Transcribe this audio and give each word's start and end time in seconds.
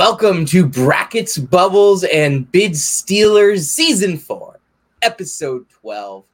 Welcome 0.00 0.46
to 0.46 0.64
Brackets, 0.64 1.36
Bubbles, 1.36 2.04
and 2.04 2.50
Bid 2.50 2.74
Stealers 2.74 3.68
Season 3.68 4.16
4, 4.16 4.58
Episode 5.02 5.68
12. 5.68 6.24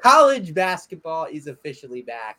College 0.00 0.54
basketball 0.54 1.26
is 1.28 1.48
officially 1.48 2.02
back. 2.02 2.38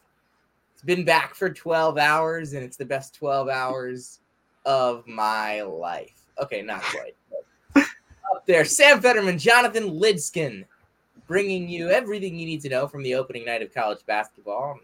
It's 0.73 0.81
been 0.81 1.03
back 1.03 1.35
for 1.35 1.49
12 1.49 1.97
hours, 1.97 2.53
and 2.53 2.63
it's 2.63 2.77
the 2.77 2.85
best 2.85 3.13
12 3.15 3.49
hours 3.49 4.21
of 4.65 5.05
my 5.05 5.61
life. 5.61 6.23
Okay, 6.41 6.61
not 6.61 6.81
quite. 6.83 7.17
Up 7.75 8.45
there, 8.45 8.63
Sam 8.63 9.01
Fetterman, 9.01 9.37
Jonathan 9.37 9.89
Lidskin, 9.89 10.63
bringing 11.27 11.67
you 11.67 11.89
everything 11.89 12.39
you 12.39 12.45
need 12.45 12.61
to 12.61 12.69
know 12.69 12.87
from 12.87 13.03
the 13.03 13.15
opening 13.15 13.43
night 13.43 13.61
of 13.61 13.73
college 13.73 14.05
basketball. 14.05 14.79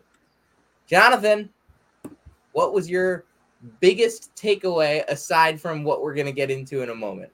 Jonathan, 0.86 1.50
what 2.52 2.74
was 2.74 2.90
your 2.90 3.24
biggest 3.80 4.34
takeaway 4.36 5.06
aside 5.08 5.60
from 5.60 5.84
what 5.84 6.02
we're 6.02 6.14
going 6.14 6.26
to 6.26 6.32
get 6.32 6.50
into 6.50 6.82
in 6.82 6.90
a 6.90 6.96
moment? 6.96 7.32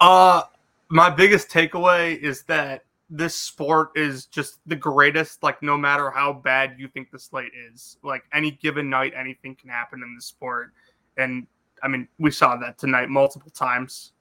Uh 0.00 0.42
my 0.90 1.10
biggest 1.10 1.50
takeaway 1.50 2.18
is 2.18 2.42
that 2.44 2.84
this 3.10 3.34
sport 3.34 3.90
is 3.94 4.26
just 4.26 4.60
the 4.66 4.76
greatest 4.76 5.42
like 5.42 5.62
no 5.62 5.76
matter 5.76 6.10
how 6.10 6.32
bad 6.32 6.76
you 6.78 6.88
think 6.88 7.10
the 7.10 7.18
slate 7.18 7.52
is. 7.72 7.96
Like 8.02 8.22
any 8.32 8.52
given 8.52 8.88
night 8.88 9.12
anything 9.16 9.56
can 9.56 9.70
happen 9.70 10.02
in 10.02 10.14
the 10.14 10.22
sport 10.22 10.72
and 11.16 11.46
I 11.82 11.88
mean 11.88 12.08
we 12.18 12.30
saw 12.30 12.56
that 12.56 12.78
tonight 12.78 13.08
multiple 13.08 13.50
times. 13.50 14.12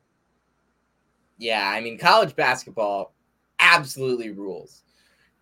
Yeah, 1.38 1.70
I 1.70 1.80
mean 1.82 1.98
college 1.98 2.36
basketball 2.36 3.14
absolutely 3.60 4.32
rules. 4.32 4.84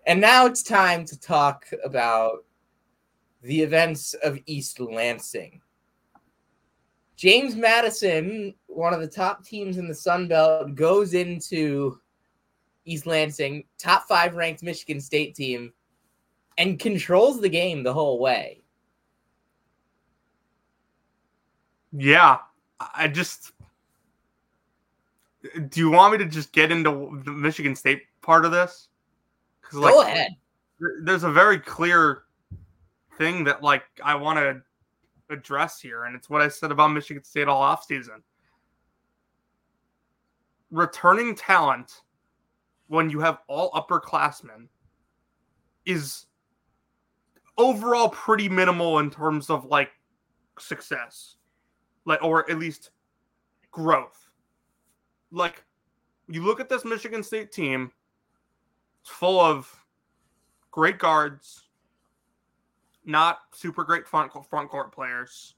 And 0.08 0.22
now 0.22 0.46
it's 0.46 0.62
time 0.62 1.06
to 1.06 1.20
talk 1.20 1.66
about 1.84 2.44
the 3.46 3.62
events 3.62 4.16
of 4.24 4.40
East 4.48 4.80
Lansing. 4.80 5.62
James 7.16 7.56
Madison, 7.56 8.54
one 8.66 8.94
of 8.94 9.00
the 9.00 9.08
top 9.08 9.46
teams 9.46 9.78
in 9.78 9.88
the 9.88 9.94
Sun 9.94 10.28
Belt, 10.28 10.74
goes 10.74 11.14
into 11.14 12.00
East 12.86 13.06
Lansing, 13.06 13.64
top 13.78 14.08
five 14.08 14.36
ranked 14.36 14.64
Michigan 14.64 15.00
State 15.00 15.36
team, 15.36 15.72
and 16.58 16.80
controls 16.80 17.40
the 17.40 17.50
game 17.50 17.84
the 17.84 17.94
whole 17.94 18.20
way. 18.20 18.62
Yeah, 21.94 22.40
I 22.80 23.08
just. 23.08 23.52
Do 25.70 25.80
you 25.80 25.92
want 25.92 26.14
me 26.14 26.18
to 26.18 26.26
just 26.26 26.52
get 26.52 26.72
into 26.72 27.22
the 27.24 27.32
Michigan 27.32 27.76
State 27.76 28.02
part 28.24 28.44
of 28.44 28.52
this? 28.52 28.90
Go 29.72 29.82
like, 29.82 30.08
ahead. 30.08 30.32
There's 31.04 31.24
a 31.24 31.32
very 31.32 31.60
clear 31.60 32.25
thing 33.18 33.44
that 33.46 33.64
like 33.64 33.84
I 34.04 34.16
want 34.16 34.40
to 34.40 34.62
address 35.34 35.80
here, 35.80 36.06
and 36.06 36.16
it's 36.16 36.30
what 36.30 36.42
I 36.42 36.48
said 36.48 36.72
about 36.72 36.90
Michigan 36.90 37.24
State 37.24 37.48
all 37.48 37.62
offseason. 37.62 38.22
Returning 40.72 41.36
talent 41.36 42.02
when 42.88 43.10
you 43.10 43.20
have 43.20 43.40
all 43.48 43.72
upperclassmen 43.72 44.68
is 45.86 46.26
overall 47.58 48.10
pretty 48.10 48.50
minimal 48.50 49.00
in 49.00 49.10
terms 49.10 49.50
of 49.50 49.66
like 49.66 49.92
success, 50.60 51.36
like 52.06 52.24
or 52.24 52.50
at 52.50 52.60
least 52.60 52.92
growth. 53.72 54.30
Like 55.32 55.64
you 56.28 56.44
look 56.44 56.60
at 56.60 56.70
this 56.70 56.86
Michigan 56.86 57.24
State 57.24 57.52
team, 57.52 57.92
it's 59.02 59.10
full 59.10 59.40
of 59.40 59.86
great 60.72 61.00
guards, 61.00 61.65
not 63.06 63.40
super 63.54 63.84
great 63.84 64.08
front 64.08 64.32
front 64.50 64.70
court 64.70 64.92
players, 64.92 65.56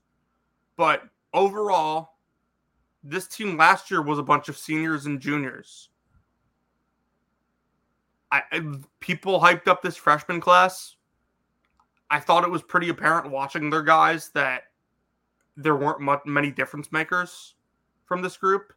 but 0.76 1.04
overall, 1.34 2.10
this 3.04 3.28
team 3.28 3.58
last 3.58 3.90
year 3.90 4.02
was 4.02 4.20
a 4.20 4.24
bunch 4.24 4.50
of 4.50 4.58
seniors 4.58 5.06
and 5.06 5.20
juniors. 5.20 5.90
I, 8.32 8.42
people 9.00 9.40
hyped 9.40 9.68
up 9.68 9.82
this 9.82 9.96
freshman 9.96 10.42
class. 10.42 10.96
I 12.10 12.20
thought 12.20 12.44
it 12.44 12.52
was 12.52 12.62
pretty 12.62 12.90
apparent 12.90 13.32
watching 13.32 13.70
their 13.70 13.84
guys 13.84 14.30
that 14.34 14.64
there 15.56 15.76
weren't 15.76 16.02
much, 16.02 16.22
many 16.26 16.52
difference 16.52 16.92
makers 16.92 17.56
from 18.06 18.22
this 18.22 18.36
group. 18.36 18.74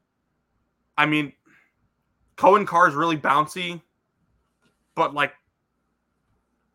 I 0.97 1.07
mean, 1.07 1.33
Coen 2.37 2.67
Carr 2.67 2.89
is 2.89 2.95
really 2.95 3.17
bouncy, 3.17 3.81
but 4.95 5.15
like 5.15 5.33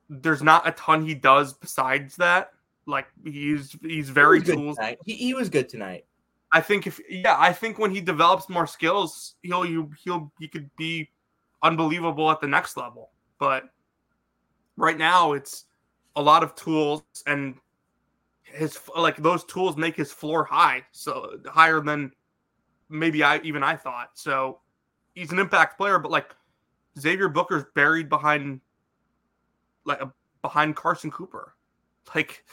there's 0.09 0.43
not 0.43 0.67
a 0.67 0.71
ton 0.71 1.05
he 1.05 1.13
does 1.13 1.53
besides 1.53 2.15
that. 2.17 2.51
Like 2.85 3.07
he's 3.23 3.75
he's 3.81 4.09
very 4.09 4.39
he 4.39 4.53
tools. 4.53 4.77
He, 5.05 5.15
he 5.15 5.33
was 5.33 5.49
good 5.49 5.69
tonight. 5.69 6.05
I 6.51 6.61
think 6.61 6.87
if 6.87 6.99
yeah, 7.09 7.35
I 7.37 7.51
think 7.51 7.79
when 7.79 7.91
he 7.91 8.01
develops 8.01 8.47
more 8.47 8.67
skills, 8.67 9.35
he'll 9.41 9.63
he'll, 9.63 9.89
he'll 10.03 10.31
he 10.39 10.47
could 10.47 10.69
be 10.75 11.09
unbelievable 11.63 12.29
at 12.29 12.41
the 12.41 12.47
next 12.47 12.77
level. 12.77 13.09
But 13.39 13.63
right 14.77 14.97
now, 14.97 15.33
it's 15.33 15.65
a 16.15 16.21
lot 16.21 16.43
of 16.43 16.55
tools 16.55 17.03
and 17.25 17.55
his 18.43 18.79
like 18.95 19.17
those 19.17 19.43
tools 19.45 19.75
make 19.75 19.95
his 19.95 20.11
floor 20.11 20.43
high, 20.43 20.83
so 20.91 21.39
higher 21.45 21.81
than 21.81 22.11
maybe 22.89 23.23
I 23.23 23.39
even 23.39 23.63
I 23.63 23.75
thought. 23.75 24.11
So 24.13 24.59
he's 25.13 25.31
an 25.31 25.39
impact 25.39 25.77
player, 25.77 25.99
but 25.99 26.11
like 26.11 26.33
Xavier 26.99 27.29
Booker's 27.29 27.65
buried 27.73 28.09
behind 28.09 28.61
like 29.85 30.01
behind 30.41 30.75
Carson 30.75 31.11
Cooper. 31.11 31.55
Like 32.13 32.45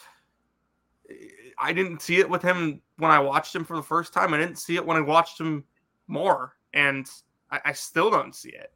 I 1.59 1.73
didn't 1.73 2.01
see 2.03 2.19
it 2.19 2.29
with 2.29 2.43
him 2.43 2.81
when 2.97 3.11
I 3.11 3.19
watched 3.19 3.55
him 3.55 3.65
for 3.65 3.77
the 3.77 3.83
first 3.83 4.13
time. 4.13 4.33
I 4.33 4.39
didn't 4.39 4.59
see 4.59 4.77
it 4.77 4.85
when 4.85 4.97
I 4.97 5.01
watched 5.01 5.41
him 5.41 5.65
more, 6.07 6.55
and 6.73 7.07
I, 7.51 7.61
I 7.67 7.73
still 7.73 8.11
don't 8.11 8.35
see 8.35 8.51
it. 8.51 8.73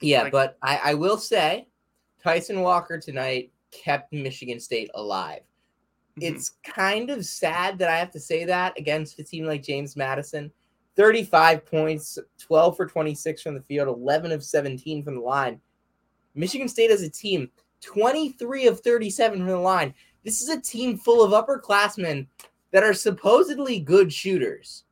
Yeah, 0.00 0.22
like, 0.22 0.32
but 0.32 0.56
I, 0.62 0.80
I 0.84 0.94
will 0.94 1.18
say, 1.18 1.68
Tyson 2.22 2.60
Walker 2.60 2.98
tonight 2.98 3.52
kept 3.70 4.12
Michigan 4.12 4.60
State 4.60 4.90
alive. 4.94 5.42
Mm-hmm. 6.18 6.34
It's 6.34 6.52
kind 6.64 7.10
of 7.10 7.24
sad 7.24 7.78
that 7.78 7.88
I 7.88 7.98
have 7.98 8.10
to 8.12 8.20
say 8.20 8.44
that 8.44 8.78
against 8.78 9.18
a 9.18 9.24
team 9.24 9.44
like 9.44 9.62
James 9.62 9.96
Madison. 9.96 10.50
35 10.96 11.64
points, 11.64 12.18
12 12.38 12.76
for 12.76 12.86
26 12.86 13.42
from 13.42 13.54
the 13.54 13.62
field, 13.62 13.88
11 13.88 14.32
of 14.32 14.42
17 14.44 15.02
from 15.04 15.14
the 15.14 15.20
line. 15.20 15.60
Michigan 16.34 16.68
State 16.68 16.90
as 16.90 17.02
a 17.02 17.10
team 17.10 17.50
23 17.80 18.66
of 18.66 18.80
37 18.80 19.38
from 19.38 19.46
the 19.46 19.56
line. 19.56 19.94
This 20.24 20.40
is 20.40 20.48
a 20.48 20.60
team 20.60 20.96
full 20.96 21.22
of 21.22 21.32
upperclassmen 21.32 22.26
that 22.72 22.84
are 22.84 22.94
supposedly 22.94 23.80
good 23.80 24.12
shooters. 24.12 24.84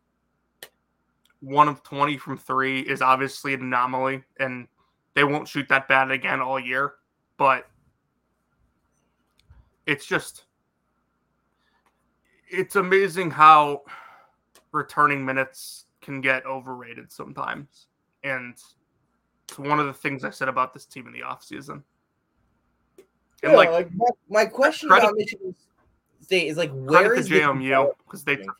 One 1.40 1.68
of 1.68 1.82
20 1.82 2.16
from 2.16 2.36
three 2.36 2.80
is 2.80 3.02
obviously 3.02 3.54
an 3.54 3.60
anomaly, 3.60 4.24
and 4.40 4.66
they 5.14 5.24
won't 5.24 5.46
shoot 5.46 5.68
that 5.68 5.86
bad 5.86 6.10
again 6.10 6.40
all 6.40 6.58
year. 6.58 6.94
But 7.36 7.68
it's 9.86 10.04
just, 10.04 10.44
it's 12.48 12.76
amazing 12.76 13.30
how 13.30 13.82
returning 14.72 15.24
minutes 15.24 15.86
can 16.00 16.20
get 16.20 16.44
overrated 16.46 17.12
sometimes. 17.12 17.86
And 18.24 18.54
it's 19.44 19.58
one 19.58 19.78
of 19.78 19.86
the 19.86 19.92
things 19.92 20.24
I 20.24 20.30
said 20.30 20.48
about 20.48 20.74
this 20.74 20.84
team 20.84 21.06
in 21.06 21.12
the 21.12 21.20
offseason. 21.20 21.82
And 23.42 23.52
yeah, 23.52 23.58
like, 23.58 23.70
like 23.70 23.94
my, 23.94 24.06
my 24.28 24.44
question 24.46 24.88
credit, 24.88 25.04
about 25.04 25.16
Michigan 25.16 25.54
State 26.20 26.48
is 26.48 26.56
like 26.56 26.70
where 26.72 27.14
is 27.14 27.28
the 27.28 27.40
JMU 27.40 27.92
because 28.04 28.24
they 28.24 28.36
from? 28.36 28.54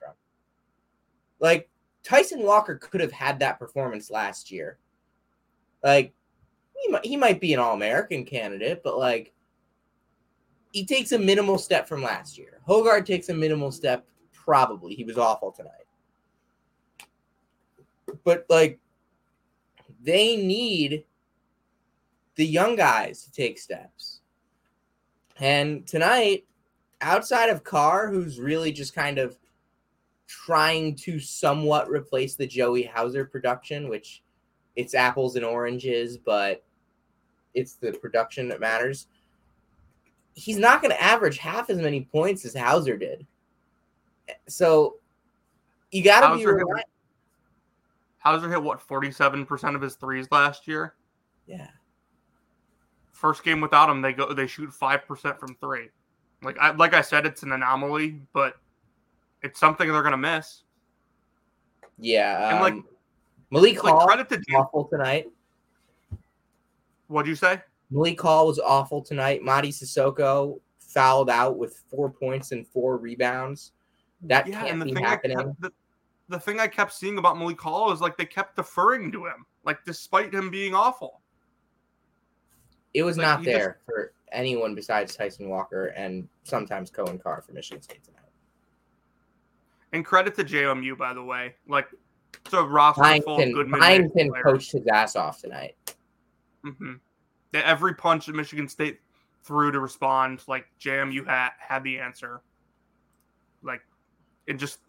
like 1.40 1.68
Tyson 2.02 2.42
Walker 2.42 2.76
could 2.76 3.00
have 3.00 3.12
had 3.12 3.40
that 3.40 3.58
performance 3.58 4.10
last 4.10 4.50
year. 4.50 4.78
Like 5.82 6.12
he 6.74 6.88
might, 6.90 7.04
he 7.04 7.16
might 7.16 7.40
be 7.40 7.52
an 7.54 7.60
All 7.60 7.74
American 7.74 8.24
candidate, 8.24 8.82
but 8.82 8.98
like 8.98 9.32
he 10.72 10.84
takes 10.84 11.12
a 11.12 11.18
minimal 11.18 11.58
step 11.58 11.88
from 11.88 12.02
last 12.02 12.38
year. 12.38 12.60
Hoggard 12.68 13.04
takes 13.04 13.28
a 13.28 13.34
minimal 13.34 13.72
step. 13.72 14.06
Probably 14.32 14.94
he 14.94 15.04
was 15.04 15.18
awful 15.18 15.52
tonight, 15.52 15.72
but 18.24 18.46
like 18.48 18.78
they 20.02 20.36
need 20.36 21.04
the 22.36 22.46
young 22.46 22.76
guys 22.76 23.24
to 23.24 23.32
take 23.32 23.58
steps. 23.58 24.20
And 25.40 25.86
tonight, 25.86 26.44
outside 27.00 27.50
of 27.50 27.64
Carr, 27.64 28.08
who's 28.08 28.40
really 28.40 28.72
just 28.72 28.94
kind 28.94 29.18
of 29.18 29.38
trying 30.26 30.94
to 30.94 31.20
somewhat 31.20 31.88
replace 31.88 32.34
the 32.34 32.46
Joey 32.46 32.82
Hauser 32.82 33.24
production, 33.24 33.88
which 33.88 34.22
it's 34.76 34.94
apples 34.94 35.36
and 35.36 35.44
oranges, 35.44 36.18
but 36.18 36.64
it's 37.54 37.74
the 37.74 37.92
production 37.92 38.48
that 38.48 38.60
matters. 38.60 39.06
He's 40.34 40.58
not 40.58 40.82
going 40.82 40.92
to 40.92 41.02
average 41.02 41.38
half 41.38 41.70
as 41.70 41.78
many 41.78 42.02
points 42.02 42.44
as 42.44 42.54
Hauser 42.54 42.96
did. 42.96 43.26
So 44.46 44.96
you 45.90 46.04
got 46.04 46.28
to 46.28 46.36
be. 46.36 46.42
Hit, 46.42 46.84
Hauser 48.18 48.50
hit 48.50 48.62
what, 48.62 48.86
47% 48.86 49.74
of 49.74 49.80
his 49.80 49.94
threes 49.94 50.28
last 50.30 50.68
year? 50.68 50.94
Yeah 51.46 51.68
first 53.18 53.42
game 53.42 53.60
without 53.60 53.90
him, 53.90 54.00
they 54.00 54.12
go 54.12 54.32
they 54.32 54.46
shoot 54.46 54.72
five 54.72 55.06
percent 55.06 55.38
from 55.40 55.56
three. 55.56 55.88
Like 56.42 56.56
I 56.58 56.70
like 56.70 56.94
I 56.94 57.00
said, 57.00 57.26
it's 57.26 57.42
an 57.42 57.52
anomaly, 57.52 58.20
but 58.32 58.56
it's 59.42 59.58
something 59.58 59.90
they're 59.90 60.02
gonna 60.02 60.16
miss. 60.16 60.62
Yeah, 61.98 62.50
And, 62.50 62.60
like- 62.60 62.72
um, 62.74 62.86
Malik 63.50 63.82
Like 63.82 63.92
Hall 63.94 64.06
credit 64.06 64.28
to 64.28 64.36
was 64.36 64.44
awful 64.54 64.84
tonight. 64.84 65.26
what'd 67.08 67.28
you 67.28 67.34
say? 67.34 67.60
Malik 67.90 68.20
Hall 68.20 68.46
was 68.46 68.58
awful 68.58 69.02
tonight. 69.02 69.40
Mady 69.42 69.68
Sissoko 69.68 70.60
fouled 70.78 71.30
out 71.30 71.56
with 71.56 71.82
four 71.90 72.10
points 72.10 72.52
and 72.52 72.66
four 72.68 72.98
rebounds. 72.98 73.72
That 74.22 74.46
can't 74.46 74.84
be 74.84 74.94
happening. 75.00 75.36
kept, 75.38 75.60
the, 75.60 75.72
the 76.28 76.38
thing 76.38 76.60
I 76.60 76.68
kept 76.68 76.92
seeing 76.92 77.18
about 77.18 77.38
Malik 77.38 77.60
Hall 77.60 77.90
is 77.90 78.00
like 78.00 78.16
they 78.16 78.26
kept 78.26 78.56
deferring 78.56 79.10
to 79.12 79.24
him, 79.24 79.46
like 79.64 79.78
despite 79.84 80.34
him 80.34 80.50
being 80.50 80.74
awful. 80.74 81.20
It 82.94 83.02
was 83.02 83.16
Like, 83.18 83.24
not 83.26 83.38
he 83.40 83.44
just- 83.46 83.56
there 83.58 83.80
for 83.86 84.12
anyone 84.32 84.74
besides 84.74 85.14
Tyson 85.16 85.48
Walker 85.48 85.86
and 85.88 86.28
sometimes 86.44 86.90
Coen 86.90 87.22
Carr 87.22 87.40
for 87.42 87.52
Michigan 87.52 87.82
State 87.82 88.04
tonight. 88.04 88.22
And 89.92 90.04
credit 90.04 90.34
to 90.36 90.44
JMU, 90.44 90.96
by 90.96 91.14
the 91.14 91.22
way. 91.22 91.54
Like, 91.66 91.88
it's 92.44 92.52
a 92.52 92.62
roster 92.62 93.02
full 93.22 93.40
of 93.40 93.52
good 93.54 93.68
players. 93.70 94.10
coached 94.42 94.72
his 94.72 94.86
ass 94.86 95.16
off 95.16 95.40
tonight. 95.40 95.76
hmm 96.62 96.94
Every 97.54 97.94
punch 97.94 98.26
that 98.26 98.34
Michigan 98.34 98.68
State 98.68 99.00
threw 99.42 99.72
to 99.72 99.80
respond, 99.80 100.42
like 100.46 100.66
JMU 100.78 101.26
had 101.26 101.50
had 101.58 101.82
the 101.82 101.98
answer. 101.98 102.42
Like, 103.62 103.80
it 104.46 104.54
just 104.54 104.80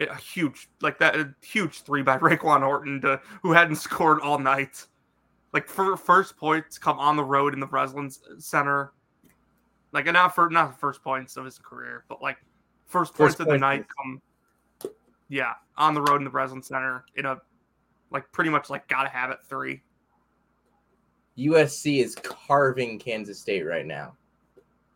it, 0.00 0.08
a 0.08 0.16
huge 0.16 0.68
like 0.80 0.98
that 0.98 1.14
a 1.14 1.32
huge 1.40 1.82
three 1.82 2.02
by 2.02 2.18
Raekwon 2.18 2.62
Horton 2.62 3.00
to 3.02 3.20
who 3.42 3.52
hadn't 3.52 3.76
scored 3.76 4.20
all 4.20 4.38
night. 4.40 4.84
Like 5.52 5.68
for 5.68 5.96
first 5.96 6.36
points 6.36 6.78
come 6.78 6.98
on 6.98 7.16
the 7.16 7.24
road 7.24 7.54
in 7.54 7.60
the 7.60 7.66
Breslin 7.66 8.10
Center. 8.38 8.92
Like 9.92 10.06
not 10.06 10.34
for 10.34 10.50
not 10.50 10.72
the 10.72 10.78
first 10.78 11.02
points 11.02 11.36
of 11.36 11.44
his 11.44 11.58
career, 11.58 12.04
but 12.08 12.20
like 12.20 12.36
first 12.86 13.14
points 13.14 13.36
First 13.36 13.40
of 13.40 13.46
the 13.48 13.58
night 13.58 13.86
come 13.96 14.20
yeah, 15.28 15.54
on 15.76 15.94
the 15.94 16.02
road 16.02 16.16
in 16.16 16.24
the 16.24 16.30
Breslin 16.30 16.62
Center 16.62 17.04
in 17.16 17.26
a 17.26 17.38
like 18.10 18.30
pretty 18.32 18.50
much 18.50 18.70
like 18.70 18.86
gotta 18.88 19.08
have 19.08 19.30
it 19.30 19.38
three. 19.48 19.82
USC 21.38 22.02
is 22.02 22.14
carving 22.16 22.98
Kansas 22.98 23.38
State 23.38 23.62
right 23.62 23.86
now. 23.86 24.16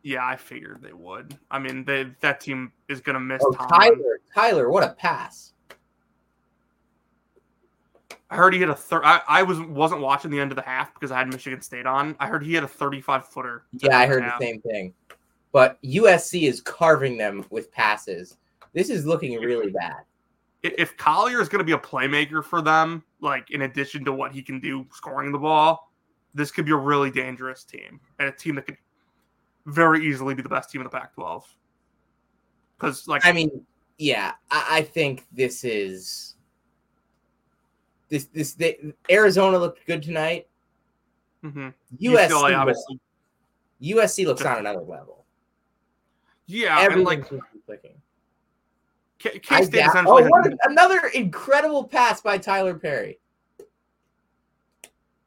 Yeah, 0.02 0.26
I 0.26 0.36
figured 0.36 0.82
they 0.82 0.92
would. 0.92 1.38
I 1.50 1.60
mean, 1.60 1.84
they, 1.84 2.12
that 2.20 2.40
team 2.40 2.72
is 2.88 3.00
going 3.00 3.14
to 3.14 3.20
miss 3.20 3.40
Oh, 3.44 3.52
Tyler, 3.52 4.20
Tyler, 4.34 4.68
what 4.68 4.82
a 4.82 4.94
pass! 4.94 5.52
I 8.32 8.36
heard 8.36 8.54
he 8.54 8.60
hit 8.60 8.70
a 8.70 8.74
third. 8.74 9.02
I, 9.04 9.20
I 9.28 9.42
was 9.42 9.60
wasn't 9.60 10.00
watching 10.00 10.30
the 10.30 10.40
end 10.40 10.52
of 10.52 10.56
the 10.56 10.62
half 10.62 10.94
because 10.94 11.12
I 11.12 11.18
had 11.18 11.28
Michigan 11.28 11.60
State 11.60 11.84
on. 11.84 12.16
I 12.18 12.28
heard 12.28 12.42
he 12.42 12.54
had 12.54 12.64
a 12.64 12.68
35 12.68 13.28
footer. 13.28 13.64
Yeah, 13.72 13.98
I 13.98 14.06
heard 14.06 14.22
the 14.22 14.32
same 14.40 14.62
thing. 14.62 14.94
But 15.52 15.78
USC 15.82 16.48
is 16.48 16.62
carving 16.62 17.18
them 17.18 17.44
with 17.50 17.70
passes. 17.70 18.38
This 18.72 18.88
is 18.88 19.04
looking 19.04 19.38
really 19.38 19.70
bad. 19.70 19.96
If 20.62 20.96
Collier 20.96 21.42
is 21.42 21.50
going 21.50 21.58
to 21.58 21.64
be 21.64 21.72
a 21.72 21.78
playmaker 21.78 22.42
for 22.42 22.62
them, 22.62 23.04
like 23.20 23.50
in 23.50 23.62
addition 23.62 24.02
to 24.06 24.14
what 24.14 24.32
he 24.32 24.40
can 24.40 24.60
do 24.60 24.86
scoring 24.92 25.30
the 25.30 25.38
ball, 25.38 25.92
this 26.32 26.50
could 26.50 26.64
be 26.64 26.72
a 26.72 26.76
really 26.76 27.10
dangerous 27.10 27.64
team 27.64 28.00
and 28.18 28.28
a 28.28 28.32
team 28.32 28.54
that 28.54 28.64
could 28.64 28.78
very 29.66 30.06
easily 30.06 30.34
be 30.34 30.40
the 30.40 30.48
best 30.48 30.70
team 30.70 30.80
in 30.80 30.84
the 30.84 30.90
Pac-12. 30.90 31.42
Because 32.78 33.06
like 33.06 33.26
I 33.26 33.32
mean, 33.32 33.66
yeah, 33.98 34.32
I, 34.50 34.78
I 34.78 34.82
think 34.82 35.26
this 35.32 35.64
is 35.64 36.31
this 38.12 38.26
this 38.26 38.52
they, 38.52 38.92
Arizona 39.10 39.56
looked 39.58 39.86
good 39.86 40.02
tonight. 40.02 40.46
mhm. 41.42 41.72
USC 41.98 42.28
UCLA 42.28 42.30
looks- 42.30 42.54
obviously, 42.54 43.00
USC 43.80 44.26
looks 44.26 44.42
on 44.44 44.58
another 44.58 44.82
level. 44.82 45.24
yeah, 46.46 46.86
and 46.86 47.02
like 47.04 47.26
seems 47.26 47.40
to 47.42 47.46
be 47.54 47.60
clicking. 47.66 47.94
K 49.18 49.40
I 49.50 49.64
State 49.64 49.86
essentially. 49.86 50.24
oh, 50.24 50.28
what 50.28 50.46
an- 50.46 50.58
another 50.64 51.06
incredible 51.14 51.84
pass 51.84 52.20
by 52.20 52.36
Tyler 52.38 52.74
Perry. 52.74 53.18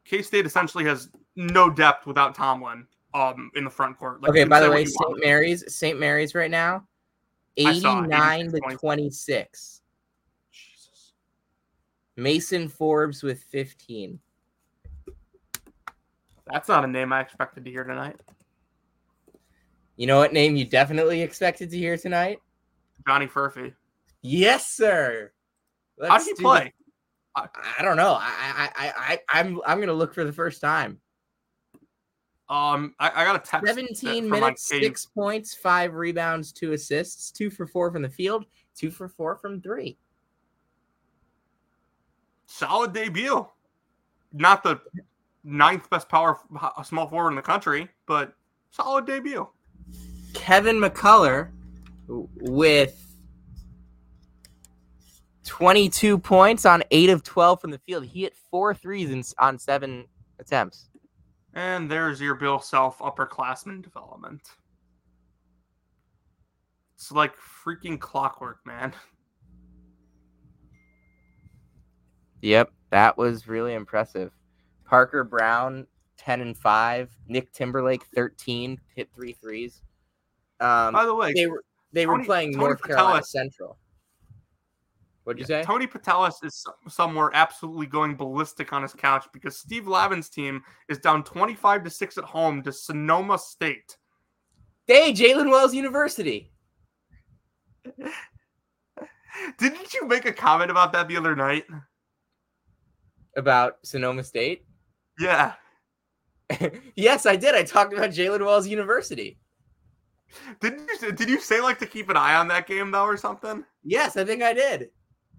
K 0.04 0.22
State 0.22 0.46
essentially 0.46 0.84
has 0.84 1.10
no 1.34 1.68
depth 1.68 2.06
without 2.06 2.34
Tomlin 2.36 2.86
um 3.14 3.50
in 3.56 3.64
the 3.64 3.70
front 3.70 3.98
court. 3.98 4.22
Like, 4.22 4.30
okay, 4.30 4.44
by 4.44 4.60
the 4.60 4.70
way. 4.70 4.84
St. 4.84 5.18
Mary's, 5.20 5.74
St. 5.74 5.98
Mary's 5.98 6.34
right 6.36 6.50
now, 6.50 6.86
I 7.58 7.76
saw 7.78 7.98
it, 8.02 8.06
89 8.06 8.52
to 8.52 8.60
26. 8.78 9.75
Mason 12.16 12.68
Forbes 12.68 13.22
with 13.22 13.42
15. 13.44 14.18
That's 16.46 16.68
not 16.68 16.84
a 16.84 16.86
name 16.86 17.12
I 17.12 17.20
expected 17.20 17.64
to 17.64 17.70
hear 17.70 17.84
tonight. 17.84 18.20
You 19.96 20.06
know 20.06 20.18
what 20.18 20.32
name 20.32 20.56
you 20.56 20.64
definitely 20.64 21.22
expected 21.22 21.70
to 21.70 21.76
hear 21.76 21.96
tonight? 21.96 22.38
Johnny 23.06 23.26
Furphy. 23.26 23.74
Yes, 24.22 24.66
sir. 24.68 25.32
How 26.00 26.08
Let's 26.08 26.24
did 26.24 26.36
he 26.36 26.42
do 26.42 26.48
play? 26.48 26.72
I, 27.34 27.48
I 27.78 27.82
don't 27.82 27.96
know. 27.96 28.14
I, 28.20 28.32
I, 28.38 28.70
I, 28.76 28.92
I, 28.96 29.40
I'm, 29.40 29.60
I'm 29.66 29.80
gonna 29.80 29.92
look 29.92 30.14
for 30.14 30.24
the 30.24 30.32
first 30.32 30.60
time. 30.60 31.00
Um, 32.48 32.94
I, 33.00 33.10
I 33.10 33.24
got 33.24 33.36
a 33.36 33.38
text. 33.40 33.66
17 33.66 34.28
minutes, 34.28 34.68
six 34.68 35.06
points, 35.06 35.54
five 35.54 35.94
rebounds, 35.94 36.52
two 36.52 36.72
assists, 36.72 37.30
two 37.30 37.50
for 37.50 37.66
four 37.66 37.90
from 37.90 38.02
the 38.02 38.08
field, 38.08 38.44
two 38.76 38.90
for 38.90 39.08
four 39.08 39.36
from 39.36 39.60
three. 39.60 39.98
Solid 42.46 42.92
debut. 42.92 43.46
Not 44.32 44.62
the 44.62 44.80
ninth 45.44 45.88
best 45.90 46.08
power 46.08 46.38
small 46.84 47.08
forward 47.08 47.30
in 47.30 47.36
the 47.36 47.42
country, 47.42 47.88
but 48.06 48.34
solid 48.70 49.06
debut. 49.06 49.48
Kevin 50.34 50.76
McCullar 50.76 51.50
with 52.08 53.02
22 55.44 56.18
points 56.18 56.66
on 56.66 56.82
eight 56.90 57.08
of 57.08 57.22
12 57.22 57.60
from 57.60 57.70
the 57.70 57.78
field. 57.78 58.04
He 58.04 58.22
hit 58.22 58.36
four 58.50 58.74
threes 58.74 59.10
in, 59.10 59.22
on 59.38 59.58
seven 59.58 60.06
attempts. 60.38 60.88
And 61.54 61.90
there's 61.90 62.20
your 62.20 62.34
Bill 62.34 62.60
Self 62.60 62.98
upperclassman 62.98 63.82
development. 63.82 64.42
It's 66.96 67.10
like 67.10 67.34
freaking 67.36 67.98
clockwork, 67.98 68.58
man. 68.66 68.92
Yep, 72.42 72.70
that 72.90 73.16
was 73.16 73.48
really 73.48 73.74
impressive. 73.74 74.32
Parker 74.84 75.24
Braun, 75.24 75.86
10 76.16 76.40
and 76.40 76.56
5. 76.56 77.16
Nick 77.28 77.52
Timberlake, 77.52 78.04
13, 78.14 78.80
hit 78.94 79.08
three 79.14 79.32
threes. 79.32 79.82
Um, 80.60 80.94
By 80.94 81.04
the 81.04 81.14
way, 81.14 81.32
they 81.34 81.46
were 81.46 81.64
they 81.92 82.06
were 82.06 82.22
playing 82.24 82.52
Tony 82.52 82.64
North 82.64 82.82
Carolina 82.82 83.22
Central. 83.22 83.78
What'd 85.24 85.40
you 85.40 85.46
Yeah, 85.52 85.62
say? 85.62 85.66
Tony 85.66 85.86
Patelis 85.86 86.44
is 86.44 86.64
somewhere 86.88 87.30
absolutely 87.34 87.86
going 87.86 88.14
ballistic 88.14 88.72
on 88.72 88.82
his 88.82 88.94
couch 88.94 89.26
because 89.32 89.58
Steve 89.58 89.88
Lavin's 89.88 90.28
team 90.28 90.62
is 90.88 90.98
down 90.98 91.24
25 91.24 91.82
to 91.82 91.90
6 91.90 92.18
at 92.18 92.24
home 92.24 92.62
to 92.62 92.72
Sonoma 92.72 93.36
State. 93.38 93.96
Hey, 94.86 95.12
Jaylen 95.12 95.50
Wells 95.50 95.74
University. 95.74 96.52
Didn't 99.58 99.94
you 99.94 100.06
make 100.06 100.26
a 100.26 100.32
comment 100.32 100.70
about 100.70 100.92
that 100.92 101.08
the 101.08 101.16
other 101.16 101.34
night? 101.34 101.64
About 103.36 103.76
Sonoma 103.84 104.24
State? 104.24 104.64
Yeah. 105.18 105.54
yes, 106.96 107.26
I 107.26 107.36
did. 107.36 107.54
I 107.54 107.62
talked 107.62 107.92
about 107.92 108.10
Jaylen 108.10 108.44
Wells 108.44 108.66
University. 108.66 109.38
Didn't 110.60 110.88
you 111.00 111.12
did 111.12 111.28
you 111.28 111.40
say 111.40 111.60
like 111.60 111.78
to 111.78 111.86
keep 111.86 112.08
an 112.08 112.16
eye 112.16 112.34
on 112.34 112.48
that 112.48 112.66
game 112.66 112.90
though 112.90 113.04
or 113.04 113.16
something? 113.16 113.64
Yes, 113.84 114.16
I 114.16 114.24
think 114.24 114.42
I 114.42 114.52
did. 114.52 114.90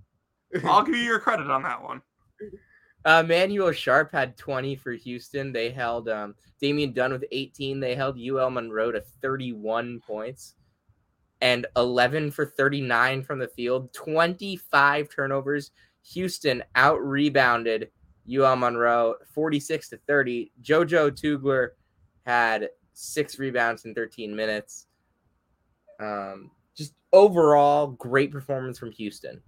I'll 0.64 0.84
give 0.84 0.96
you 0.96 1.04
your 1.04 1.20
credit 1.20 1.50
on 1.50 1.64
that 1.64 1.84
one. 1.84 2.02
Uh, 3.06 3.24
Manuel 3.24 3.72
Sharp 3.72 4.12
had 4.12 4.38
20 4.38 4.76
for 4.76 4.92
Houston. 4.92 5.52
They 5.52 5.70
held 5.70 6.10
um, 6.10 6.36
Damian 6.60 6.94
Dunn 6.94 7.14
with 7.14 7.26
18. 7.32 7.80
They 7.80 7.96
held 7.96 8.20
UL 8.20 8.50
Monroe 8.50 8.92
to 8.92 9.02
31 9.22 10.02
points 10.06 10.56
and 11.42 11.68
11 11.76 12.32
for 12.32 12.46
39 12.46 13.24
from 13.24 13.40
the 13.40 13.48
field, 13.48 13.94
25 13.94 15.10
turnovers. 15.10 15.72
Houston 16.14 16.64
out 16.76 17.02
rebounded 17.02 17.90
UL 18.32 18.56
Monroe 18.56 19.16
46 19.34 19.90
to 19.90 19.98
30. 20.08 20.52
JoJo 20.62 21.12
Tugler 21.12 21.70
had 22.26 22.70
six 22.94 23.40
rebounds 23.40 23.86
in 23.86 23.94
13 23.94 24.36
minutes. 24.36 24.88
Um, 26.00 26.52
just 26.76 26.94
overall, 27.14 27.88
great 27.88 28.32
performance 28.32 28.78
from 28.78 28.92
Houston. 28.92 29.42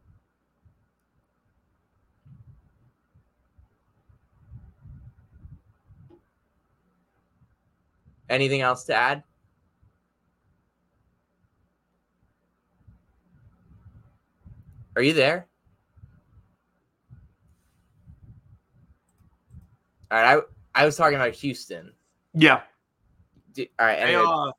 Anything 8.30 8.62
else 8.62 8.84
to 8.86 8.94
add? 8.94 9.24
Are 14.96 15.02
you 15.02 15.14
there? 15.14 15.49
All 20.12 20.22
right, 20.22 20.42
I 20.76 20.82
I 20.84 20.86
was 20.86 20.96
talking 20.96 21.16
about 21.16 21.34
Houston. 21.36 21.94
Yeah. 22.34 22.62
D- 23.54 23.70
All 23.80 23.86
right, 23.86 24.00
They, 24.00 24.16
uh, 24.16 24.52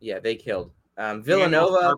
yeah, 0.00 0.18
they 0.20 0.36
killed. 0.36 0.72
Um, 0.96 1.22
Villanova 1.22 1.94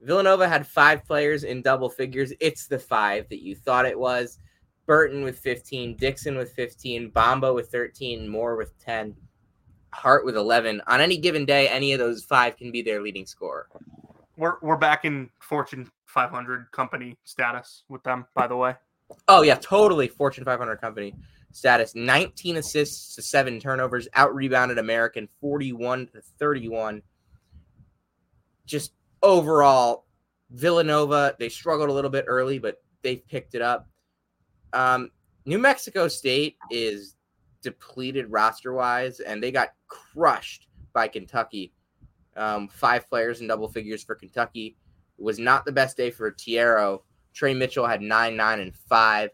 Villanova 0.00 0.48
had 0.48 0.66
five 0.66 1.04
players 1.04 1.44
in 1.44 1.62
double 1.62 1.88
figures. 1.88 2.32
It's 2.40 2.66
the 2.66 2.78
five 2.78 3.28
that 3.28 3.42
you 3.42 3.54
thought 3.54 3.86
it 3.86 3.98
was. 3.98 4.38
Burton 4.86 5.22
with 5.22 5.38
15, 5.38 5.96
Dixon 5.96 6.36
with 6.36 6.52
15, 6.54 7.12
Bamba 7.12 7.54
with 7.54 7.70
13, 7.70 8.28
Moore 8.28 8.56
with 8.56 8.76
10, 8.80 9.14
Hart 9.90 10.24
with 10.24 10.36
11. 10.36 10.82
On 10.88 11.00
any 11.00 11.16
given 11.16 11.44
day, 11.44 11.68
any 11.68 11.92
of 11.92 12.00
those 12.00 12.24
five 12.24 12.56
can 12.56 12.72
be 12.72 12.82
their 12.82 13.00
leading 13.00 13.24
scorer. 13.26 13.68
We're 14.36 14.56
we're 14.62 14.76
back 14.76 15.04
in 15.04 15.30
Fortune 15.40 15.90
500 16.06 16.72
company 16.72 17.16
status 17.22 17.84
with 17.88 18.02
them, 18.02 18.26
by 18.34 18.46
the 18.46 18.56
way. 18.56 18.74
Oh 19.28 19.42
yeah, 19.42 19.54
totally 19.56 20.08
Fortune 20.08 20.44
500 20.44 20.80
company 20.80 21.14
status. 21.52 21.94
19 21.94 22.56
assists 22.56 23.14
to 23.14 23.22
seven 23.22 23.60
turnovers, 23.60 24.08
out 24.14 24.34
rebounded 24.34 24.78
American 24.78 25.28
41 25.40 26.08
to 26.08 26.20
31. 26.38 27.02
Just 28.66 28.92
overall, 29.22 30.06
Villanova 30.50 31.34
they 31.38 31.48
struggled 31.48 31.88
a 31.88 31.92
little 31.92 32.10
bit 32.10 32.24
early, 32.28 32.58
but 32.58 32.82
they've 33.02 33.26
picked 33.26 33.54
it 33.54 33.62
up. 33.62 33.88
Um, 34.72 35.10
New 35.44 35.58
Mexico 35.58 36.08
State 36.08 36.56
is 36.70 37.16
depleted 37.62 38.30
roster 38.30 38.72
wise, 38.72 39.20
and 39.20 39.42
they 39.42 39.50
got 39.50 39.70
crushed 39.88 40.68
by 40.92 41.08
Kentucky. 41.08 41.72
Um, 42.36 42.68
five 42.68 43.08
players 43.08 43.40
in 43.40 43.46
double 43.46 43.68
figures 43.68 44.02
for 44.02 44.14
Kentucky. 44.14 44.76
It 45.18 45.22
was 45.22 45.38
not 45.38 45.64
the 45.64 45.72
best 45.72 45.96
day 45.96 46.10
for 46.10 46.30
Thiero. 46.32 47.02
Tre 47.34 47.54
Mitchell 47.54 47.86
had 47.86 48.02
nine, 48.02 48.36
nine, 48.36 48.60
and 48.60 48.74
five. 48.74 49.30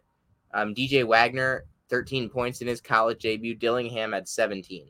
Um, 0.55 0.75
DJ 0.75 1.07
Wagner, 1.07 1.65
13 1.89 2.29
points 2.29 2.61
in 2.61 2.69
his 2.69 2.81
college 2.81 3.21
debut. 3.21 3.55
Dillingham 3.55 4.13
had 4.13 4.29
17. 4.29 4.89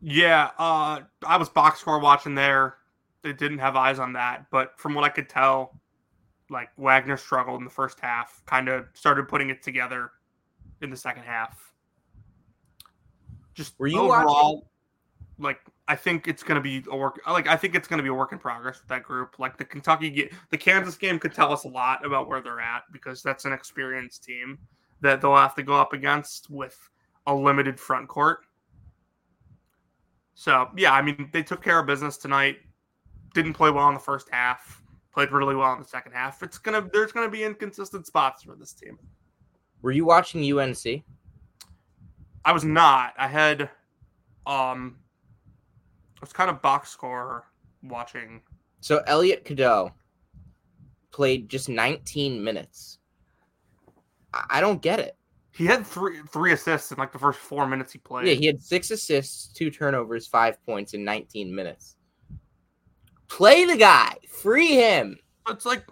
Yeah, 0.00 0.50
uh, 0.58 1.00
I 1.26 1.36
was 1.36 1.48
box 1.48 1.80
score 1.80 1.98
watching 1.98 2.34
there. 2.34 2.76
They 3.22 3.32
didn't 3.32 3.58
have 3.58 3.74
eyes 3.74 3.98
on 3.98 4.12
that, 4.12 4.46
but 4.50 4.78
from 4.78 4.94
what 4.94 5.04
I 5.04 5.08
could 5.08 5.28
tell, 5.28 5.80
like 6.50 6.68
Wagner 6.76 7.16
struggled 7.16 7.58
in 7.58 7.64
the 7.64 7.70
first 7.70 7.98
half, 8.00 8.42
kind 8.46 8.68
of 8.68 8.86
started 8.94 9.28
putting 9.28 9.50
it 9.50 9.62
together 9.62 10.12
in 10.82 10.90
the 10.90 10.96
second 10.96 11.24
half. 11.24 11.72
Just 13.54 13.78
Were 13.78 13.88
you 13.88 13.98
overall, 13.98 14.54
watching? 14.54 14.68
like 15.38 15.60
I 15.88 15.96
think 15.96 16.28
it's 16.28 16.44
going 16.44 16.56
to 16.56 16.60
be 16.60 16.84
a 16.90 16.96
work. 16.96 17.20
Like 17.26 17.48
I 17.48 17.56
think 17.56 17.74
it's 17.74 17.88
going 17.88 17.98
to 17.98 18.02
be 18.04 18.08
a 18.08 18.14
work 18.14 18.32
in 18.32 18.38
progress 18.38 18.80
with 18.80 18.88
that 18.88 19.02
group. 19.02 19.40
Like 19.40 19.56
the 19.56 19.64
Kentucky, 19.64 20.30
the 20.50 20.58
Kansas 20.58 20.96
game 20.96 21.18
could 21.18 21.34
tell 21.34 21.52
us 21.52 21.64
a 21.64 21.68
lot 21.68 22.06
about 22.06 22.28
where 22.28 22.40
they're 22.40 22.60
at 22.60 22.84
because 22.92 23.20
that's 23.20 23.46
an 23.46 23.52
experienced 23.52 24.22
team 24.22 24.58
that 25.00 25.20
they'll 25.20 25.36
have 25.36 25.54
to 25.54 25.62
go 25.62 25.74
up 25.74 25.92
against 25.92 26.50
with 26.50 26.76
a 27.26 27.34
limited 27.34 27.78
front 27.78 28.08
court. 28.08 28.40
So 30.34 30.68
yeah, 30.76 30.92
I 30.92 31.02
mean 31.02 31.28
they 31.32 31.42
took 31.42 31.62
care 31.62 31.78
of 31.78 31.86
business 31.86 32.16
tonight. 32.16 32.58
Didn't 33.34 33.54
play 33.54 33.70
well 33.70 33.88
in 33.88 33.94
the 33.94 34.00
first 34.00 34.28
half. 34.30 34.82
Played 35.12 35.32
really 35.32 35.54
well 35.54 35.72
in 35.72 35.78
the 35.80 35.84
second 35.84 36.12
half. 36.12 36.42
It's 36.42 36.58
gonna 36.58 36.88
there's 36.92 37.12
gonna 37.12 37.28
be 37.28 37.44
inconsistent 37.44 38.06
spots 38.06 38.42
for 38.42 38.54
this 38.54 38.72
team. 38.72 38.98
Were 39.82 39.92
you 39.92 40.04
watching 40.04 40.58
UNC? 40.58 41.02
I 42.44 42.52
was 42.52 42.64
not. 42.64 43.14
I 43.18 43.28
had 43.28 43.62
um 44.46 44.96
I 46.16 46.20
was 46.20 46.32
kind 46.32 46.50
of 46.50 46.62
box 46.62 46.88
score 46.88 47.46
watching. 47.82 48.40
So 48.80 49.02
Elliot 49.06 49.44
Cadeau 49.44 49.92
played 51.10 51.48
just 51.48 51.68
19 51.68 52.42
minutes. 52.42 52.97
I 54.32 54.60
don't 54.60 54.82
get 54.82 55.00
it. 55.00 55.16
He 55.52 55.66
had 55.66 55.86
three 55.86 56.20
three 56.30 56.52
assists 56.52 56.92
in 56.92 56.98
like 56.98 57.12
the 57.12 57.18
first 57.18 57.38
four 57.38 57.66
minutes 57.66 57.92
he 57.92 57.98
played. 57.98 58.28
Yeah, 58.28 58.34
he 58.34 58.46
had 58.46 58.62
six 58.62 58.90
assists, 58.90 59.52
two 59.52 59.70
turnovers, 59.70 60.26
five 60.26 60.64
points 60.64 60.94
in 60.94 61.04
19 61.04 61.52
minutes. 61.52 61.96
Play 63.28 63.64
the 63.64 63.76
guy, 63.76 64.14
free 64.28 64.74
him. 64.76 65.18
it's 65.48 65.66
like 65.66 65.84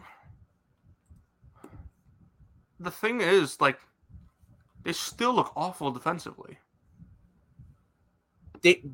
the 2.78 2.90
thing 2.90 3.20
is 3.20 3.60
like 3.60 3.78
they 4.84 4.92
still 4.92 5.34
look 5.34 5.52
awful 5.56 5.90
defensively. 5.90 6.58
Da- 8.62 8.84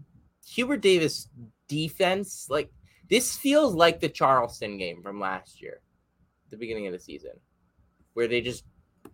Hubert 0.46 0.80
Davis 0.80 1.28
defense, 1.68 2.46
like 2.48 2.70
this 3.10 3.36
feels 3.36 3.74
like 3.74 4.00
the 4.00 4.08
Charleston 4.08 4.78
game 4.78 5.02
from 5.02 5.20
last 5.20 5.60
year, 5.60 5.80
the 6.50 6.56
beginning 6.56 6.86
of 6.86 6.92
the 6.92 6.98
season, 6.98 7.32
where 8.14 8.26
they 8.26 8.40
just 8.40 8.64